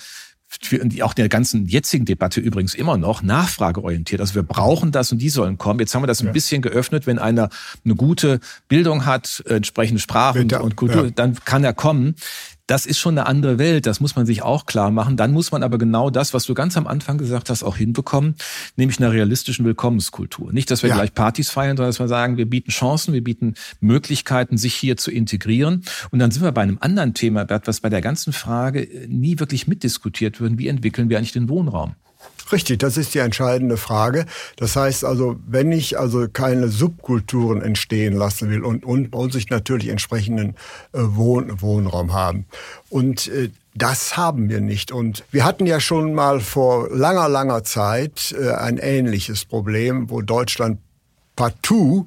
für 0.63 0.81
auch 1.03 1.15
der 1.15 1.29
ganzen 1.29 1.67
jetzigen 1.67 2.05
Debatte 2.05 2.41
übrigens 2.41 2.75
immer 2.75 2.97
noch 2.97 3.23
nachfrageorientiert. 3.23 4.21
Also 4.21 4.35
wir 4.35 4.43
brauchen 4.43 4.93
das 4.93 5.13
und 5.13 5.19
die 5.19 5.31
sollen 5.31 5.59
kommen. 5.59 5.81
Jetzt 5.81 5.95
haben 5.95 6.03
wir 6.03 6.07
das 6.07 6.21
ein 6.21 6.27
ja. 6.27 6.33
bisschen 6.33 6.63
geöffnet. 6.63 7.07
Wenn 7.07 7.19
einer 7.19 7.49
eine 7.85 7.95
gute 7.95 8.41
Bildung 8.69 9.07
hat, 9.07 9.43
entsprechende 9.47 10.01
Sprachen 10.01 10.53
und, 10.53 10.77
Kultur, 10.77 11.07
ja. 11.07 11.11
dann 11.11 11.37
kann 11.45 11.65
er 11.65 11.73
kommen 11.73 12.15
das 12.67 12.87
ist 12.87 12.99
schon 12.99 13.19
eine 13.19 13.27
andere 13.27 13.59
Welt, 13.59 13.87
das 13.87 14.01
muss 14.01 14.17
man 14.17 14.25
sich 14.25 14.43
auch 14.43 14.65
klar 14.65 14.91
machen. 14.91 15.17
Dann 15.17 15.33
muss 15.33 15.53
man 15.53 15.63
aber 15.63 15.77
genau 15.77 16.09
das, 16.09 16.33
was 16.33 16.47
du 16.47 16.55
ganz 16.55 16.77
am 16.77 16.87
Anfang 16.87 17.19
gesagt 17.19 17.51
hast, 17.51 17.63
auch 17.63 17.77
hinbekommen, 17.77 18.37
nämlich 18.77 18.99
einer 18.99 19.13
realistischen 19.13 19.65
Willkommenskultur. 19.67 20.53
Nicht, 20.53 20.71
dass 20.71 20.83
wir 20.83 20.89
ja. 20.89 20.97
gleich 20.97 21.13
Partys 21.13 21.51
feiern, 21.51 21.77
sondern 21.77 21.91
dass 21.91 22.01
wir 22.01 22.09
sagen, 22.09 22.37
wir 22.37 22.49
bieten 22.49 22.71
Chancen, 22.71 23.13
wir 23.13 23.23
bieten 23.23 23.55
Möglichkeiten, 23.81 24.57
sich 24.57 24.75
hier 24.75 24.97
zu 24.97 25.11
integrieren. 25.11 25.85
Und 26.11 26.21
dann 26.21 26.31
sind 26.31 26.43
wir 26.43 26.53
bei 26.53 26.63
einem 26.63 26.79
anderen 26.81 27.13
Thema, 27.13 27.45
Bert, 27.45 27.67
was 27.67 27.81
bei 27.81 27.91
der 27.91 28.01
ganzen 28.01 28.33
Frage 28.33 28.89
nie 29.09 29.39
wirklich 29.39 29.67
mitdiskutiert 29.67 30.41
wird. 30.41 30.59
Wie 30.59 30.69
entwickeln 30.69 31.11
wir 31.11 31.19
eigentlich 31.19 31.33
den 31.33 31.49
Wohnraum? 31.49 31.97
Richtig, 32.53 32.79
das 32.79 32.97
ist 32.97 33.15
die 33.15 33.21
entscheidende 33.21 33.77
Frage. 33.77 34.27
Das 34.57 34.77
heißt 34.77 35.05
also, 35.05 35.37
wenn 35.47 35.73
ich 35.73 35.99
also 35.99 36.29
keine 36.29 36.69
Subkulturen 36.69 37.63
entstehen 37.63 38.15
lassen 38.15 38.51
will 38.51 38.65
und, 38.65 38.85
und 38.85 39.13
muss 39.13 39.35
ich 39.35 39.49
natürlich 39.51 39.89
entsprechenden 39.89 40.51
äh, 40.93 40.99
Wohn 41.01 41.61
Wohnraum 41.63 42.13
haben. 42.13 42.47
Und 42.91 43.29
äh, 43.29 43.51
das 43.75 44.17
haben 44.17 44.49
wir 44.49 44.61
nicht. 44.61 44.93
Und 44.93 45.25
wir 45.31 45.45
hatten 45.45 45.67
ja 45.67 45.81
schon 45.81 46.15
mal 46.15 46.41
vor 46.41 46.89
langer, 46.91 47.29
langer 47.29 47.65
Zeit 47.65 48.35
äh, 48.39 48.53
ein 48.53 48.79
ähnliches 48.79 49.45
Problem, 49.45 50.11
wo 50.11 50.21
Deutschland 50.21 50.79
partout 51.37 52.07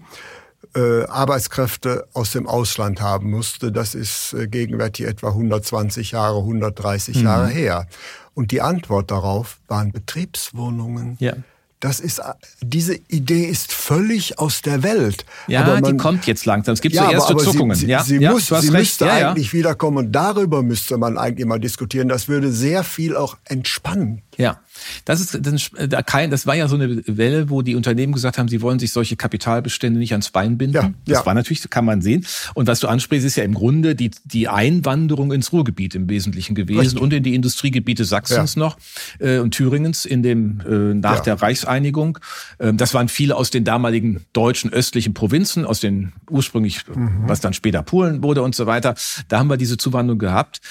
äh, 0.76 1.06
Arbeitskräfte 1.06 2.08
aus 2.14 2.32
dem 2.32 2.48
Ausland 2.48 3.02
haben 3.02 3.30
musste. 3.30 3.72
Das 3.72 3.96
ist 3.96 4.34
äh, 4.34 4.48
gegenwärtig 4.48 5.06
etwa 5.06 5.30
120 5.30 6.12
Jahre, 6.12 6.40
130 6.40 7.18
mhm. 7.18 7.24
Jahre 7.24 7.48
her. 7.48 7.88
Und 8.34 8.52
die 8.52 8.62
Antwort 8.62 9.12
darauf 9.12 9.60
waren 9.68 9.92
Betriebswohnungen. 9.92 11.18
Ja. 11.20 11.34
Das 11.80 12.00
ist, 12.00 12.22
diese 12.62 12.96
Idee 13.08 13.46
ist 13.46 13.72
völlig 13.72 14.40
aus 14.40 14.64
der 14.64 14.82
Welt. 14.82 15.26
Ja, 15.48 15.64
man, 15.64 15.84
die 15.84 15.98
kommt 15.98 16.26
jetzt 16.26 16.46
langsam. 16.46 16.74
Es 16.74 16.82
gibt 16.82 16.96
ja, 16.96 17.06
so 17.06 17.12
erste 17.12 17.34
aber, 17.34 17.42
aber 17.42 17.52
Zuckungen. 17.52 17.76
Sie, 17.76 17.86
ja, 17.86 18.04
sie, 18.04 18.18
ja, 18.18 18.32
muss, 18.32 18.48
sie 18.48 18.72
müsste 18.72 19.06
ja, 19.06 19.30
eigentlich 19.30 19.54
wiederkommen. 19.54 19.98
Und 19.98 20.12
darüber 20.12 20.64
müsste 20.64 20.98
man 20.98 21.20
eigentlich 21.20 21.46
mal 21.46 21.60
diskutieren. 21.60 22.10
Das 22.10 22.28
würde 22.28 22.52
sehr 22.52 22.84
viel 22.84 23.16
auch 23.16 23.38
entspannen. 23.46 24.24
Ja. 24.38 24.62
Das 25.06 25.20
ist 25.20 25.40
das 25.42 26.48
war 26.48 26.56
ja 26.56 26.68
so 26.68 26.76
eine 26.76 27.02
Welle, 27.08 27.50
wo 27.50 27.62
die 27.62 27.76
Unternehmen 27.76 28.14
gesagt 28.14 28.38
haben, 28.38 28.48
sie 28.48 28.62
wollen 28.62 28.80
sich 28.80 28.92
solche 28.92 29.16
Kapitalbestände 29.16 30.00
nicht 30.00 30.12
ans 30.12 30.30
Bein 30.30 30.58
binden. 30.58 30.76
Ja, 30.76 30.92
das 31.06 31.20
ja. 31.20 31.26
war 31.26 31.34
natürlich, 31.34 31.68
kann 31.70 31.86
man 31.86 32.02
sehen. 32.02 32.26
Und 32.54 32.68
was 32.68 32.80
du 32.80 32.88
ansprichst, 32.88 33.26
ist 33.26 33.38
ja 33.38 33.44
im 33.44 33.54
Grunde 33.54 33.96
die, 33.96 34.12
die 34.26 34.48
Einwanderung 34.48 35.32
ins 35.32 35.52
Ruhrgebiet 35.52 35.96
im 35.96 36.10
Wesentlichen 36.10 36.54
gewesen 36.54 36.80
Richtig. 36.80 37.02
und 37.02 37.14
in 37.14 37.24
die 37.24 37.34
Industriegebiete 37.34 38.06
Sachsens 38.06 38.56
ja. 38.56 38.60
noch 38.60 38.78
äh, 39.20 39.40
und 39.40 39.52
Thüringens 39.52 40.06
in 40.06 40.22
dem 40.22 40.62
äh, 40.62 40.94
nach 40.94 41.22
der 41.22 41.42
Reichs 41.42 41.66
Wiedervereinigung. 41.68 42.20
Ähm, 42.60 42.78
das 42.78 42.94
waren 42.94 43.10
viele 43.10 43.36
aus 43.36 43.50
den 43.50 43.64
damaligen 43.64 44.26
deutschen 44.34 44.72
östlichen 44.72 45.14
Provinzen, 45.14 45.66
aus 45.66 45.80
den 45.80 46.14
ursprünglich, 46.30 46.88
mhm. 46.88 47.24
was 47.28 47.42
dann 47.42 47.54
später 47.54 47.84
Polen 47.84 48.24
wurde 48.24 48.42
und 48.42 48.56
so 48.56 48.66
weiter. 48.66 48.96
Da 49.28 49.40
haben 49.40 49.50
wir 49.50 49.58
diese 49.58 49.78
Zuwanderung 49.78 50.20
gehabt. 50.20 50.62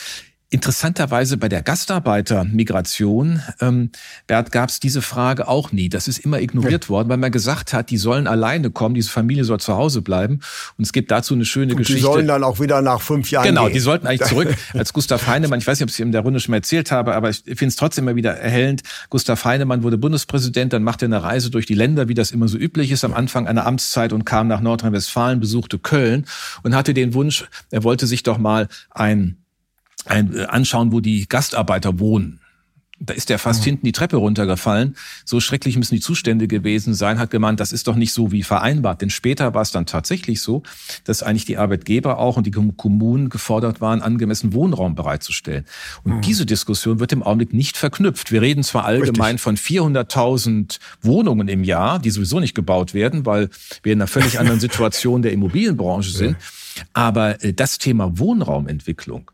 Interessanterweise 0.48 1.38
bei 1.38 1.48
der 1.48 1.60
Gastarbeitermigration, 1.62 3.42
ähm, 3.60 3.90
Bert, 4.28 4.52
gab 4.52 4.68
es 4.68 4.78
diese 4.78 5.02
Frage 5.02 5.48
auch 5.48 5.72
nie. 5.72 5.88
Das 5.88 6.06
ist 6.06 6.18
immer 6.18 6.40
ignoriert 6.40 6.84
ja. 6.84 6.88
worden, 6.88 7.08
weil 7.08 7.16
man 7.16 7.32
gesagt 7.32 7.72
hat, 7.72 7.90
die 7.90 7.96
sollen 7.96 8.28
alleine 8.28 8.70
kommen, 8.70 8.94
diese 8.94 9.10
Familie 9.10 9.42
soll 9.42 9.58
zu 9.58 9.74
Hause 9.74 10.02
bleiben. 10.02 10.38
Und 10.78 10.84
es 10.84 10.92
gibt 10.92 11.10
dazu 11.10 11.34
eine 11.34 11.44
schöne 11.44 11.72
und 11.72 11.78
Geschichte. 11.78 11.98
Die 11.98 12.04
sollen 12.04 12.28
dann 12.28 12.44
auch 12.44 12.60
wieder 12.60 12.80
nach 12.80 13.00
fünf 13.00 13.28
Jahren 13.32 13.44
Genau, 13.44 13.64
gehen. 13.64 13.72
die 13.72 13.80
sollten 13.80 14.06
eigentlich 14.06 14.28
zurück. 14.28 14.54
Als 14.72 14.92
Gustav 14.92 15.26
Heinemann, 15.26 15.58
ich 15.58 15.66
weiß 15.66 15.80
nicht, 15.80 15.84
ob 15.84 15.88
ich 15.88 15.96
es 15.96 16.00
in 16.00 16.12
der 16.12 16.20
Runde 16.20 16.38
schon 16.38 16.52
mal 16.52 16.58
erzählt 16.58 16.92
habe, 16.92 17.16
aber 17.16 17.30
ich 17.30 17.42
finde 17.44 17.66
es 17.66 17.76
trotzdem 17.76 18.06
immer 18.06 18.14
wieder 18.14 18.34
erhellend. 18.36 18.82
Gustav 19.10 19.44
Heinemann 19.44 19.82
wurde 19.82 19.98
Bundespräsident, 19.98 20.72
dann 20.72 20.84
machte 20.84 21.06
er 21.06 21.08
eine 21.08 21.24
Reise 21.24 21.50
durch 21.50 21.66
die 21.66 21.74
Länder, 21.74 22.06
wie 22.06 22.14
das 22.14 22.30
immer 22.30 22.46
so 22.46 22.56
üblich 22.56 22.92
ist, 22.92 23.04
am 23.04 23.14
Anfang 23.14 23.48
einer 23.48 23.66
Amtszeit 23.66 24.12
und 24.12 24.24
kam 24.24 24.46
nach 24.46 24.60
Nordrhein-Westfalen, 24.60 25.40
besuchte 25.40 25.80
Köln 25.80 26.24
und 26.62 26.76
hatte 26.76 26.94
den 26.94 27.14
Wunsch, 27.14 27.46
er 27.72 27.82
wollte 27.82 28.06
sich 28.06 28.22
doch 28.22 28.38
mal 28.38 28.68
ein 28.90 29.38
ein, 30.06 30.34
äh, 30.34 30.44
anschauen, 30.44 30.92
wo 30.92 31.00
die 31.00 31.28
Gastarbeiter 31.28 31.98
wohnen. 31.98 32.40
Da 32.98 33.12
ist 33.12 33.30
er 33.30 33.38
fast 33.38 33.60
mhm. 33.60 33.64
hinten 33.64 33.86
die 33.86 33.92
Treppe 33.92 34.16
runtergefallen. 34.16 34.96
So 35.26 35.38
schrecklich 35.38 35.76
müssen 35.76 35.94
die 35.94 36.00
Zustände 36.00 36.48
gewesen 36.48 36.94
sein, 36.94 37.18
hat 37.18 37.30
gemeint, 37.30 37.60
das 37.60 37.72
ist 37.72 37.88
doch 37.88 37.94
nicht 37.94 38.12
so 38.12 38.32
wie 38.32 38.42
vereinbart. 38.42 39.02
Denn 39.02 39.10
später 39.10 39.52
war 39.52 39.60
es 39.60 39.70
dann 39.70 39.84
tatsächlich 39.84 40.40
so, 40.40 40.62
dass 41.04 41.22
eigentlich 41.22 41.44
die 41.44 41.58
Arbeitgeber 41.58 42.18
auch 42.18 42.38
und 42.38 42.46
die 42.46 42.50
Kommunen 42.50 43.28
gefordert 43.28 43.82
waren, 43.82 44.00
angemessen 44.00 44.54
Wohnraum 44.54 44.94
bereitzustellen. 44.94 45.66
Und 46.04 46.16
mhm. 46.16 46.20
diese 46.22 46.46
Diskussion 46.46 46.98
wird 46.98 47.12
im 47.12 47.22
Augenblick 47.22 47.52
nicht 47.52 47.76
verknüpft. 47.76 48.32
Wir 48.32 48.40
reden 48.40 48.62
zwar 48.62 48.86
allgemein 48.86 49.36
Richtig. 49.36 49.42
von 49.42 49.56
400.000 49.58 50.78
Wohnungen 51.02 51.48
im 51.48 51.64
Jahr, 51.64 51.98
die 51.98 52.10
sowieso 52.10 52.40
nicht 52.40 52.54
gebaut 52.54 52.94
werden, 52.94 53.26
weil 53.26 53.50
wir 53.82 53.92
in 53.92 54.00
einer 54.00 54.08
völlig 54.08 54.40
anderen 54.40 54.60
Situation 54.60 55.20
der 55.20 55.32
Immobilienbranche 55.32 56.12
sind. 56.12 56.38
Aber 56.94 57.44
äh, 57.44 57.52
das 57.52 57.76
Thema 57.76 58.18
Wohnraumentwicklung 58.18 59.30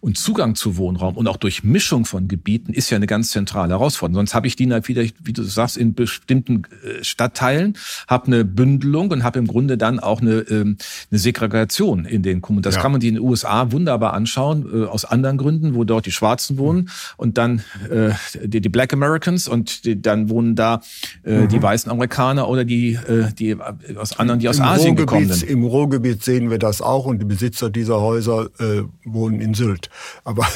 und 0.00 0.18
Zugang 0.18 0.54
zu 0.54 0.76
Wohnraum 0.76 1.16
und 1.16 1.28
auch 1.28 1.36
durch 1.36 1.64
Mischung 1.64 2.04
von 2.04 2.28
Gebieten 2.28 2.72
ist 2.72 2.90
ja 2.90 2.96
eine 2.96 3.06
ganz 3.06 3.30
zentrale 3.30 3.70
Herausforderung. 3.70 4.20
Sonst 4.20 4.34
habe 4.34 4.46
ich 4.46 4.56
die 4.56 4.66
wieder, 4.66 5.04
wie 5.22 5.32
du 5.32 5.42
sagst, 5.42 5.76
in 5.76 5.94
bestimmten 5.94 6.64
äh, 6.84 7.02
Stadtteilen, 7.02 7.76
habe 8.08 8.26
eine 8.26 8.44
Bündelung 8.44 9.10
und 9.10 9.24
habe 9.24 9.38
im 9.38 9.46
Grunde 9.46 9.78
dann 9.78 10.00
auch 10.00 10.20
eine, 10.20 10.40
ähm, 10.50 10.76
eine 11.10 11.18
Segregation 11.18 12.04
in 12.04 12.22
den 12.22 12.42
Kommunen. 12.42 12.62
Das 12.62 12.76
ja. 12.76 12.82
kann 12.82 12.92
man 12.92 13.00
die 13.00 13.08
in 13.08 13.14
den 13.14 13.22
USA 13.22 13.72
wunderbar 13.72 14.12
anschauen, 14.12 14.66
äh, 14.72 14.86
aus 14.86 15.04
anderen 15.04 15.38
Gründen, 15.38 15.74
wo 15.74 15.84
dort 15.84 16.06
die 16.06 16.12
Schwarzen 16.12 16.58
wohnen 16.58 16.90
und 17.16 17.38
dann 17.38 17.62
äh, 17.90 18.10
die, 18.42 18.60
die 18.60 18.68
Black 18.68 18.92
Americans 18.92 19.48
und 19.48 19.84
die, 19.84 20.00
dann 20.00 20.28
wohnen 20.28 20.54
da 20.54 20.82
äh, 21.24 21.40
mhm. 21.40 21.48
die 21.48 21.62
weißen 21.62 21.90
Amerikaner 21.90 22.48
oder 22.48 22.64
die, 22.64 22.94
äh, 22.94 23.32
die 23.32 23.56
aus 23.96 24.18
anderen, 24.18 24.40
die 24.40 24.48
aus 24.48 24.58
Im 24.58 24.64
Asien 24.64 24.88
Ruhrgebiet, 24.88 25.06
gekommen 25.06 25.32
sind. 25.32 25.50
Im 25.50 25.64
Ruhrgebiet 25.64 26.24
sehen 26.24 26.50
wir 26.50 26.58
das 26.58 26.80
auch 26.80 27.06
und 27.06 27.20
die 27.20 27.24
Besitzer 27.24 27.70
dieser 27.70 28.00
Häuser 28.00 28.48
äh, 28.58 28.82
wohnen 29.04 29.40
in 29.40 29.54
Sylt. 29.54 29.85
Aber 30.24 30.46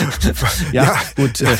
ja, 0.72 0.84
ja, 0.84 1.00
gut, 1.16 1.40
äh, 1.40 1.56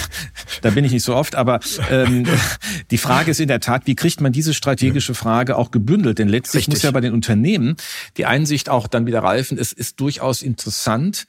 da 0.62 0.70
bin 0.70 0.84
ich 0.84 0.92
nicht 0.92 1.04
so 1.04 1.14
oft. 1.14 1.34
Aber 1.34 1.60
ähm, 1.90 2.26
die 2.90 2.98
Frage 2.98 3.30
ist 3.30 3.40
in 3.40 3.48
der 3.48 3.60
Tat, 3.60 3.86
wie 3.86 3.94
kriegt 3.94 4.20
man 4.20 4.32
diese 4.32 4.54
strategische 4.54 5.14
Frage 5.14 5.56
auch 5.56 5.70
gebündelt? 5.70 6.18
Denn 6.18 6.28
letztlich 6.28 6.62
Richtig. 6.62 6.74
muss 6.74 6.82
ja 6.82 6.90
bei 6.90 7.00
den 7.00 7.12
Unternehmen 7.12 7.76
die 8.16 8.26
Einsicht 8.26 8.68
auch 8.68 8.86
dann 8.86 9.06
wieder 9.06 9.22
reifen. 9.22 9.58
Es 9.58 9.72
ist 9.72 10.00
durchaus 10.00 10.42
interessant. 10.42 11.26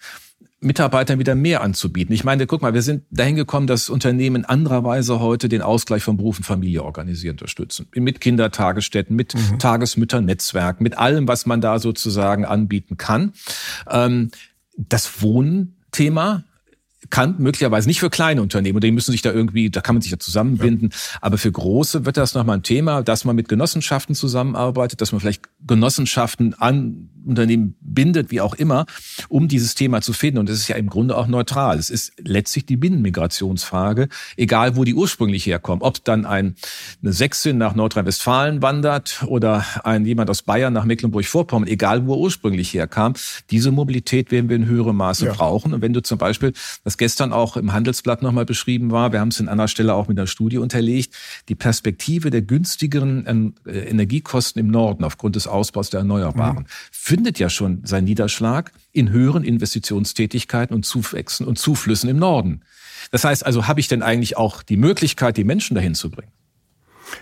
Mitarbeitern 0.62 1.20
wieder 1.20 1.36
mehr 1.36 1.62
anzubieten. 1.62 2.14
Ich 2.14 2.26
meine, 2.26 2.46
guck 2.46 2.62
mal, 2.62 2.74
wir 2.74 2.82
sind 2.82 3.04
dahin 3.12 3.36
gekommen, 3.36 3.66
dass 3.66 3.90
Unternehmen 3.90 4.44
andererweise 4.44 5.20
heute 5.20 5.48
den 5.48 5.62
Ausgleich 5.62 6.04
von 6.04 6.18
Beruf 6.18 6.38
und 6.38 6.44
Familie 6.44 6.84
organisieren, 6.84 7.34
unterstützen. 7.34 7.88
Mit 7.96 8.20
Kindertagesstätten, 8.20 9.16
mit 9.16 9.36
mhm. 9.36 9.60
Tagesmütternetzwerken, 9.60 10.84
mit 10.84 10.98
allem, 10.98 11.28
was 11.28 11.46
man 11.46 11.62
da 11.62 11.80
sozusagen 11.80 12.44
anbieten 12.44 12.98
kann. 12.98 13.32
Ähm, 13.90 14.32
das 14.76 15.22
Wohnen 15.22 15.76
Thema 15.92 16.44
kann 17.10 17.36
möglicherweise 17.40 17.88
nicht 17.88 18.00
für 18.00 18.10
kleine 18.10 18.42
Unternehmen, 18.42 18.82
die 18.82 18.92
müssen 18.92 19.12
sich 19.12 19.22
da 19.22 19.32
irgendwie, 19.32 19.70
da 19.70 19.82
kann 19.82 19.96
man 19.96 20.02
sich 20.02 20.12
ja 20.12 20.20
zusammenbinden, 20.20 20.90
ja. 20.92 20.98
aber 21.22 21.38
für 21.38 21.52
große 21.52 22.06
wird 22.06 22.18
das 22.18 22.34
nochmal 22.34 22.58
ein 22.58 22.64
Thema, 22.64 23.04
dass 23.04 23.26
man 23.26 23.36
mit 23.36 23.48
Genossenschaften 23.48 24.16
zusammenarbeitet, 24.16 25.02
dass 25.02 25.12
man 25.12 25.22
vielleicht 25.22 25.44
Genossenschaften 25.66 26.54
an 26.56 27.10
Unternehmen 27.26 27.76
bindet, 27.82 28.32
wie 28.32 28.42
auch 28.42 28.54
immer, 28.54 28.86
um 29.28 29.48
dieses 29.48 29.76
Thema 29.76 30.02
zu 30.02 30.14
finden. 30.14 30.40
Und 30.40 30.50
es 30.50 30.60
ist 30.60 30.68
ja 30.68 30.76
im 30.76 30.90
Grunde 30.90 31.18
auch 31.18 31.28
neutral. 31.28 31.78
Es 31.78 31.90
ist 31.90 32.14
letztlich 32.18 32.66
die 32.66 32.78
Binnenmigrationsfrage, 32.78 34.10
egal 34.38 34.76
wo 34.76 34.84
die 34.84 34.94
ursprünglich 34.94 35.46
herkommen. 35.46 35.82
Ob 35.82 36.04
dann 36.04 36.26
ein, 36.26 36.56
eine 37.02 37.14
Sächsin 37.14 37.58
nach 37.58 37.76
Nordrhein-Westfalen 37.76 38.62
wandert 38.62 39.24
oder 39.28 39.66
ein 39.84 40.06
jemand 40.06 40.30
aus 40.30 40.42
Bayern 40.42 40.74
nach 40.74 40.86
Mecklenburg-Vorpommern, 40.86 41.68
egal 41.68 42.06
wo 42.06 42.14
er 42.14 42.20
ursprünglich 42.20 42.74
herkam. 42.74 43.14
Diese 43.52 43.72
Mobilität 43.72 44.32
werden 44.32 44.50
wir 44.50 44.56
in 44.56 44.66
höherem 44.66 44.98
Maße 44.98 45.26
ja. 45.26 45.34
brauchen. 45.34 45.74
Und 45.74 45.82
wenn 45.82 45.94
du 45.94 46.02
zum 46.02 46.18
Beispiel, 46.18 46.54
was 46.84 46.98
gestern 46.98 47.34
auch 47.34 47.58
im 47.58 47.74
Handelsblatt 47.74 48.22
nochmal 48.22 48.46
beschrieben 48.46 48.92
war, 48.92 49.12
wir 49.12 49.20
haben 49.20 49.30
es 49.30 49.40
in 49.40 49.50
einer 49.50 49.68
Stelle 49.68 49.94
auch 49.94 50.08
mit 50.08 50.18
einer 50.18 50.28
Studie 50.28 50.58
unterlegt, 50.58 51.14
die 51.50 51.56
Perspektive 51.56 52.30
der 52.30 52.42
günstigeren 52.42 53.54
äh, 53.66 53.72
Energiekosten 53.72 54.60
im 54.60 54.72
Norden 54.72 55.04
aufgrund 55.04 55.36
des 55.36 55.48
Ausbaus 55.48 55.90
der 55.90 56.00
Erneuerbaren. 56.00 56.64
Mhm 56.64 57.09
findet 57.10 57.40
ja 57.40 57.50
schon 57.50 57.82
seinen 57.86 58.04
Niederschlag 58.04 58.72
in 58.92 59.10
höheren 59.10 59.44
Investitionstätigkeiten 59.44 60.76
und 60.76 60.86
Zuwächsen 60.86 61.48
und 61.48 61.58
Zuflüssen 61.58 62.08
im 62.08 62.18
Norden. 62.18 62.62
Das 63.10 63.24
heißt 63.24 63.48
also, 63.48 63.68
habe 63.68 63.80
ich 63.80 63.88
denn 63.88 64.04
eigentlich 64.04 64.38
auch 64.38 64.62
die 64.62 64.78
Möglichkeit, 64.78 65.36
die 65.36 65.44
Menschen 65.44 65.74
dahin 65.74 65.96
zu 65.96 66.12
bringen? 66.12 66.32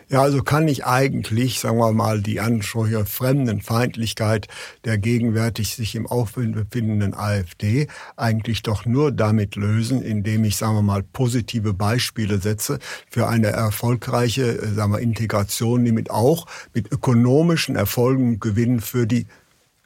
Ja, 0.10 0.22
also 0.24 0.44
kann 0.44 0.68
ich 0.68 0.86
eigentlich, 0.86 1.62
sagen 1.62 1.78
wir 1.78 1.94
mal, 1.94 2.22
die 2.22 2.42
Ansprüche 2.42 3.06
Fremdenfeindlichkeit 3.06 4.50
der 4.84 4.98
gegenwärtig 4.98 5.76
sich 5.76 5.96
im 5.96 6.06
Aufwind 6.06 6.56
befindenden 6.56 7.14
AfD 7.14 7.88
eigentlich 8.18 8.64
doch 8.64 8.86
nur 8.86 9.14
damit 9.14 9.56
lösen, 9.56 10.02
indem 10.02 10.44
ich, 10.44 10.58
sagen 10.58 10.76
wir 10.76 10.82
mal, 10.82 11.02
positive 11.02 11.74
Beispiele 11.74 12.40
setze 12.40 12.80
für 13.10 13.30
eine 13.30 13.48
erfolgreiche, 13.48 14.58
äh, 14.58 14.74
sagen 14.74 14.92
wir, 14.92 15.00
Integration, 15.00 15.86
die 15.86 15.94
mit 15.94 16.12
auch 16.12 16.46
mit 16.74 16.92
ökonomischen 16.92 17.78
Erfolgen 17.78 18.42
gewinnen 18.42 18.82
für 18.82 19.08
die 19.08 19.28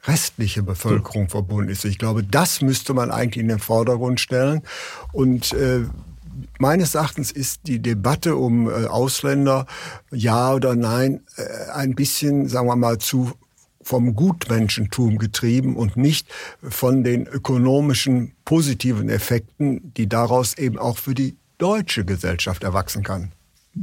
restliche 0.04 0.62
Bevölkerung 0.62 1.28
verbunden 1.28 1.70
ist. 1.70 1.84
Ich 1.84 1.98
glaube, 1.98 2.24
das 2.24 2.60
müsste 2.60 2.94
man 2.94 3.10
eigentlich 3.10 3.42
in 3.42 3.48
den 3.48 3.58
Vordergrund 3.58 4.20
stellen. 4.20 4.62
Und 5.12 5.52
äh, 5.52 5.84
meines 6.58 6.94
Erachtens 6.94 7.30
ist 7.30 7.60
die 7.66 7.80
Debatte 7.80 8.36
um 8.36 8.68
äh, 8.68 8.86
Ausländer, 8.86 9.66
ja 10.10 10.54
oder 10.54 10.74
nein, 10.74 11.20
äh, 11.36 11.70
ein 11.72 11.94
bisschen, 11.94 12.48
sagen 12.48 12.66
wir 12.66 12.76
mal, 12.76 12.98
zu 12.98 13.32
vom 13.84 14.14
Gutmenschentum 14.14 15.18
getrieben 15.18 15.74
und 15.74 15.96
nicht 15.96 16.28
von 16.62 17.02
den 17.02 17.26
ökonomischen 17.26 18.32
positiven 18.44 19.08
Effekten, 19.08 19.92
die 19.96 20.08
daraus 20.08 20.56
eben 20.56 20.78
auch 20.78 20.98
für 20.98 21.14
die 21.14 21.36
deutsche 21.58 22.04
Gesellschaft 22.04 22.62
erwachsen 22.62 23.02
kann 23.02 23.32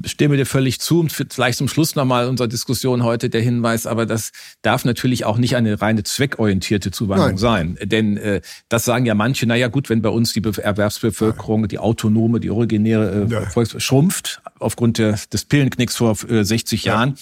stimme 0.06 0.38
dir 0.38 0.45
völlig 0.45 0.80
zu 0.80 0.99
und 0.99 1.12
vielleicht 1.12 1.58
zum 1.58 1.67
Schluss 1.67 1.95
nochmal 1.95 2.28
unserer 2.28 2.47
Diskussion 2.47 3.04
heute 3.04 3.30
der 3.30 3.41
Hinweis, 3.41 3.88
aber 3.88 4.06
das 4.06 4.32
darf 4.62 4.86
natürlich 4.86 5.25
auch 5.25 5.38
nicht 5.38 5.56
eine 5.56 5.82
reine 5.82 6.04
zweckorientierte 6.04 6.91
Zuwanderung 6.91 7.32
Nein. 7.32 7.38
sein. 7.38 7.78
Denn 7.84 8.17
äh, 8.17 8.41
das 8.69 8.86
sagen 8.86 9.06
ja 9.06 9.15
manche, 9.15 9.47
naja 9.47 9.67
gut, 9.67 9.89
wenn 9.89 10.02
bei 10.02 10.10
uns 10.10 10.34
die 10.34 10.43
Erwerbsbevölkerung, 10.43 11.67
die 11.67 11.80
autonome, 11.80 12.39
die 12.39 12.52
originäre 12.52 13.28
äh, 13.30 13.32
ja. 13.32 13.80
schrumpft 13.80 14.41
aufgrund 14.60 14.98
der, 14.98 15.17
des 15.32 15.45
Pillenknicks 15.45 15.95
vor 15.95 16.15
äh, 16.30 16.43
60 16.43 16.84
ja. 16.84 16.93
Jahren, 16.93 17.15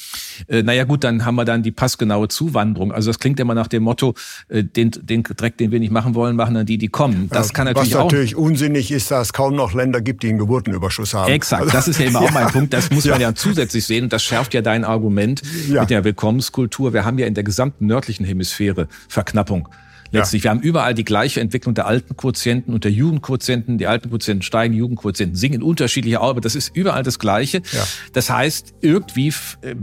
äh, 0.47 0.63
naja 0.63 0.83
gut, 0.83 1.03
dann 1.03 1.25
haben 1.25 1.35
wir 1.35 1.45
dann 1.45 1.63
die 1.63 1.71
passgenaue 1.71 2.27
Zuwanderung. 2.27 2.91
Also 2.91 3.09
das 3.09 3.19
klingt 3.19 3.39
immer 3.39 3.55
nach 3.55 3.67
dem 3.67 3.83
Motto, 3.83 4.15
äh, 4.49 4.63
den, 4.63 4.91
den 4.91 5.23
Dreck, 5.23 5.57
den 5.57 5.71
wir 5.71 5.79
nicht 5.79 5.91
machen 5.91 6.15
wollen, 6.15 6.35
machen 6.35 6.55
dann 6.55 6.65
die, 6.65 6.77
die 6.77 6.87
kommen. 6.87 7.29
Das 7.29 7.47
ja, 7.47 7.53
kann 7.53 7.65
natürlich 7.65 7.91
was 7.91 7.95
auch... 7.95 8.05
Was 8.05 8.13
natürlich 8.13 8.35
unsinnig 8.35 8.91
ist, 8.91 9.11
dass 9.11 9.27
es 9.27 9.33
kaum 9.33 9.55
noch 9.55 9.73
Länder 9.73 10.01
gibt, 10.01 10.23
die 10.23 10.29
einen 10.29 10.39
Geburtenüberschuss 10.39 11.13
haben. 11.13 11.31
Exakt, 11.31 11.73
das 11.73 11.87
ist 11.87 11.99
ja 11.99 12.07
immer 12.07 12.21
auch 12.21 12.31
mein 12.31 12.47
Punkt. 12.51 12.73
Das 12.73 12.89
muss 12.91 13.05
man 13.05 13.21
ja 13.21 13.33
zusätzlich 13.33 13.85
sehen 13.85 14.05
und 14.05 14.13
das 14.13 14.23
schärft 14.23 14.53
ja 14.53 14.61
dein 14.61 14.83
Argument 14.83 15.41
ja. 15.69 15.81
mit 15.81 15.89
der 15.89 16.03
Willkommenskultur. 16.03 16.93
Wir 16.93 17.05
haben 17.05 17.17
ja 17.17 17.27
in 17.27 17.33
der 17.33 17.43
gesamten 17.43 17.85
nördlichen 17.85 18.25
Hemisphäre 18.25 18.87
Verknappung 19.07 19.69
letztlich. 20.11 20.43
Ja. 20.43 20.45
Wir 20.45 20.51
haben 20.51 20.61
überall 20.61 20.93
die 20.93 21.03
gleiche 21.03 21.41
Entwicklung 21.41 21.75
der 21.75 21.87
alten 21.87 22.15
Quotienten 22.15 22.73
und 22.73 22.83
der 22.83 22.91
Jugendquotienten. 22.91 23.77
Die 23.77 23.87
alten 23.87 24.09
Quotienten 24.09 24.41
steigen, 24.41 24.73
die 24.73 24.79
Jugendquotienten 24.79 25.35
sinken 25.35 25.61
unterschiedlicher 25.61 26.21
Art, 26.21 26.31
aber 26.31 26.41
das 26.41 26.55
ist 26.55 26.75
überall 26.75 27.03
das 27.03 27.19
Gleiche. 27.19 27.61
Ja. 27.71 27.83
Das 28.13 28.29
heißt, 28.29 28.75
irgendwie 28.81 29.27
äh, 29.61 29.75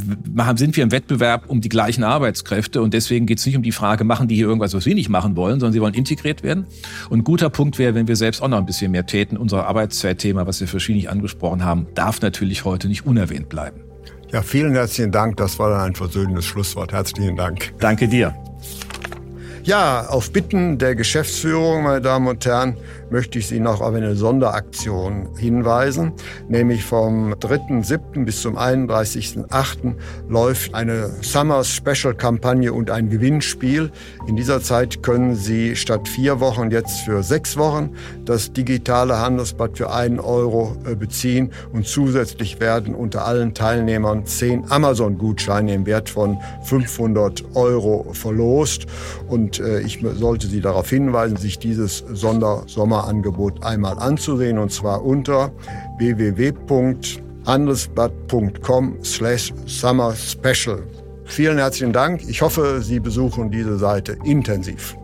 sind 0.56 0.76
wir 0.76 0.84
im 0.84 0.92
Wettbewerb 0.92 1.48
um 1.48 1.60
die 1.60 1.68
gleichen 1.68 2.04
Arbeitskräfte 2.04 2.82
und 2.82 2.94
deswegen 2.94 3.26
geht 3.26 3.38
es 3.38 3.46
nicht 3.46 3.56
um 3.56 3.62
die 3.62 3.72
Frage, 3.72 4.04
machen 4.04 4.28
die 4.28 4.36
hier 4.36 4.46
irgendwas, 4.46 4.74
was 4.74 4.86
wir 4.86 4.94
nicht 4.94 5.08
machen 5.08 5.36
wollen, 5.36 5.60
sondern 5.60 5.72
sie 5.72 5.80
wollen 5.80 5.94
integriert 5.94 6.42
werden. 6.42 6.66
Und 7.10 7.20
ein 7.20 7.24
guter 7.24 7.50
Punkt 7.50 7.78
wäre, 7.78 7.94
wenn 7.94 8.08
wir 8.08 8.16
selbst 8.16 8.42
auch 8.42 8.48
noch 8.48 8.58
ein 8.58 8.66
bisschen 8.66 8.90
mehr 8.90 9.06
täten. 9.06 9.36
Unser 9.36 9.66
Arbeitszeitthema, 9.66 10.46
was 10.46 10.60
wir 10.60 10.68
verschiedentlich 10.68 11.10
angesprochen 11.10 11.64
haben, 11.64 11.86
darf 11.94 12.20
natürlich 12.20 12.64
heute 12.64 12.88
nicht 12.88 13.06
unerwähnt 13.06 13.48
bleiben. 13.48 13.80
Ja, 14.32 14.42
vielen 14.42 14.72
herzlichen 14.72 15.12
Dank. 15.12 15.36
Das 15.36 15.58
war 15.58 15.70
dann 15.70 15.80
ein 15.80 15.94
versöhnendes 15.94 16.44
Schlusswort. 16.44 16.92
Herzlichen 16.92 17.36
Dank. 17.36 17.72
Danke 17.78 18.08
dir. 18.08 18.34
Ja, 19.64 20.08
auf 20.08 20.30
Bitten 20.30 20.76
der 20.76 20.94
Geschäftsführung, 20.94 21.84
meine 21.84 22.02
Damen 22.02 22.28
und 22.28 22.44
Herren, 22.44 22.76
möchte 23.14 23.38
ich 23.38 23.46
Sie 23.46 23.60
noch 23.60 23.80
auf 23.80 23.94
eine 23.94 24.16
Sonderaktion 24.16 25.28
hinweisen, 25.38 26.14
nämlich 26.48 26.84
vom 26.84 27.32
3.7. 27.34 28.24
bis 28.24 28.42
zum 28.42 28.58
31.8. 28.58 29.94
läuft 30.28 30.74
eine 30.74 31.10
Summer 31.22 31.62
Special 31.62 32.12
Kampagne 32.16 32.72
und 32.72 32.90
ein 32.90 33.10
Gewinnspiel. 33.10 33.92
In 34.26 34.34
dieser 34.34 34.60
Zeit 34.60 35.04
können 35.04 35.36
Sie 35.36 35.76
statt 35.76 36.08
vier 36.08 36.40
Wochen 36.40 36.72
jetzt 36.72 37.02
für 37.02 37.22
sechs 37.22 37.56
Wochen 37.56 37.90
das 38.24 38.52
digitale 38.52 39.20
Handelsblatt 39.20 39.78
für 39.78 39.92
einen 39.92 40.18
Euro 40.18 40.76
äh, 40.84 40.96
beziehen 40.96 41.52
und 41.72 41.86
zusätzlich 41.86 42.58
werden 42.58 42.96
unter 42.96 43.26
allen 43.26 43.54
Teilnehmern 43.54 44.26
zehn 44.26 44.68
Amazon-Gutscheine 44.68 45.72
im 45.72 45.86
Wert 45.86 46.10
von 46.10 46.38
500 46.64 47.44
Euro 47.54 48.08
verlost. 48.12 48.86
Und 49.28 49.60
äh, 49.60 49.82
ich 49.82 50.04
sollte 50.16 50.48
Sie 50.48 50.60
darauf 50.60 50.90
hinweisen, 50.90 51.36
sich 51.36 51.60
dieses 51.60 52.02
Sondersommerangebot 53.04 53.62
einmal 53.64 53.98
anzusehen 53.98 54.58
und 54.58 54.70
zwar 54.72 55.04
unter 55.04 55.52
www.handelsblatt.com 55.98 58.98
slash 59.04 59.52
summer 59.66 60.14
special. 60.14 60.82
Vielen 61.24 61.58
herzlichen 61.58 61.92
Dank. 61.92 62.22
Ich 62.28 62.42
hoffe, 62.42 62.80
Sie 62.82 63.00
besuchen 63.00 63.50
diese 63.50 63.78
Seite 63.78 64.16
intensiv. 64.24 64.94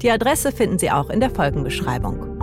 Die 0.00 0.12
Adresse 0.12 0.52
finden 0.52 0.78
Sie 0.78 0.92
auch 0.92 1.10
in 1.10 1.18
der 1.18 1.30
Folgenbeschreibung. 1.30 2.37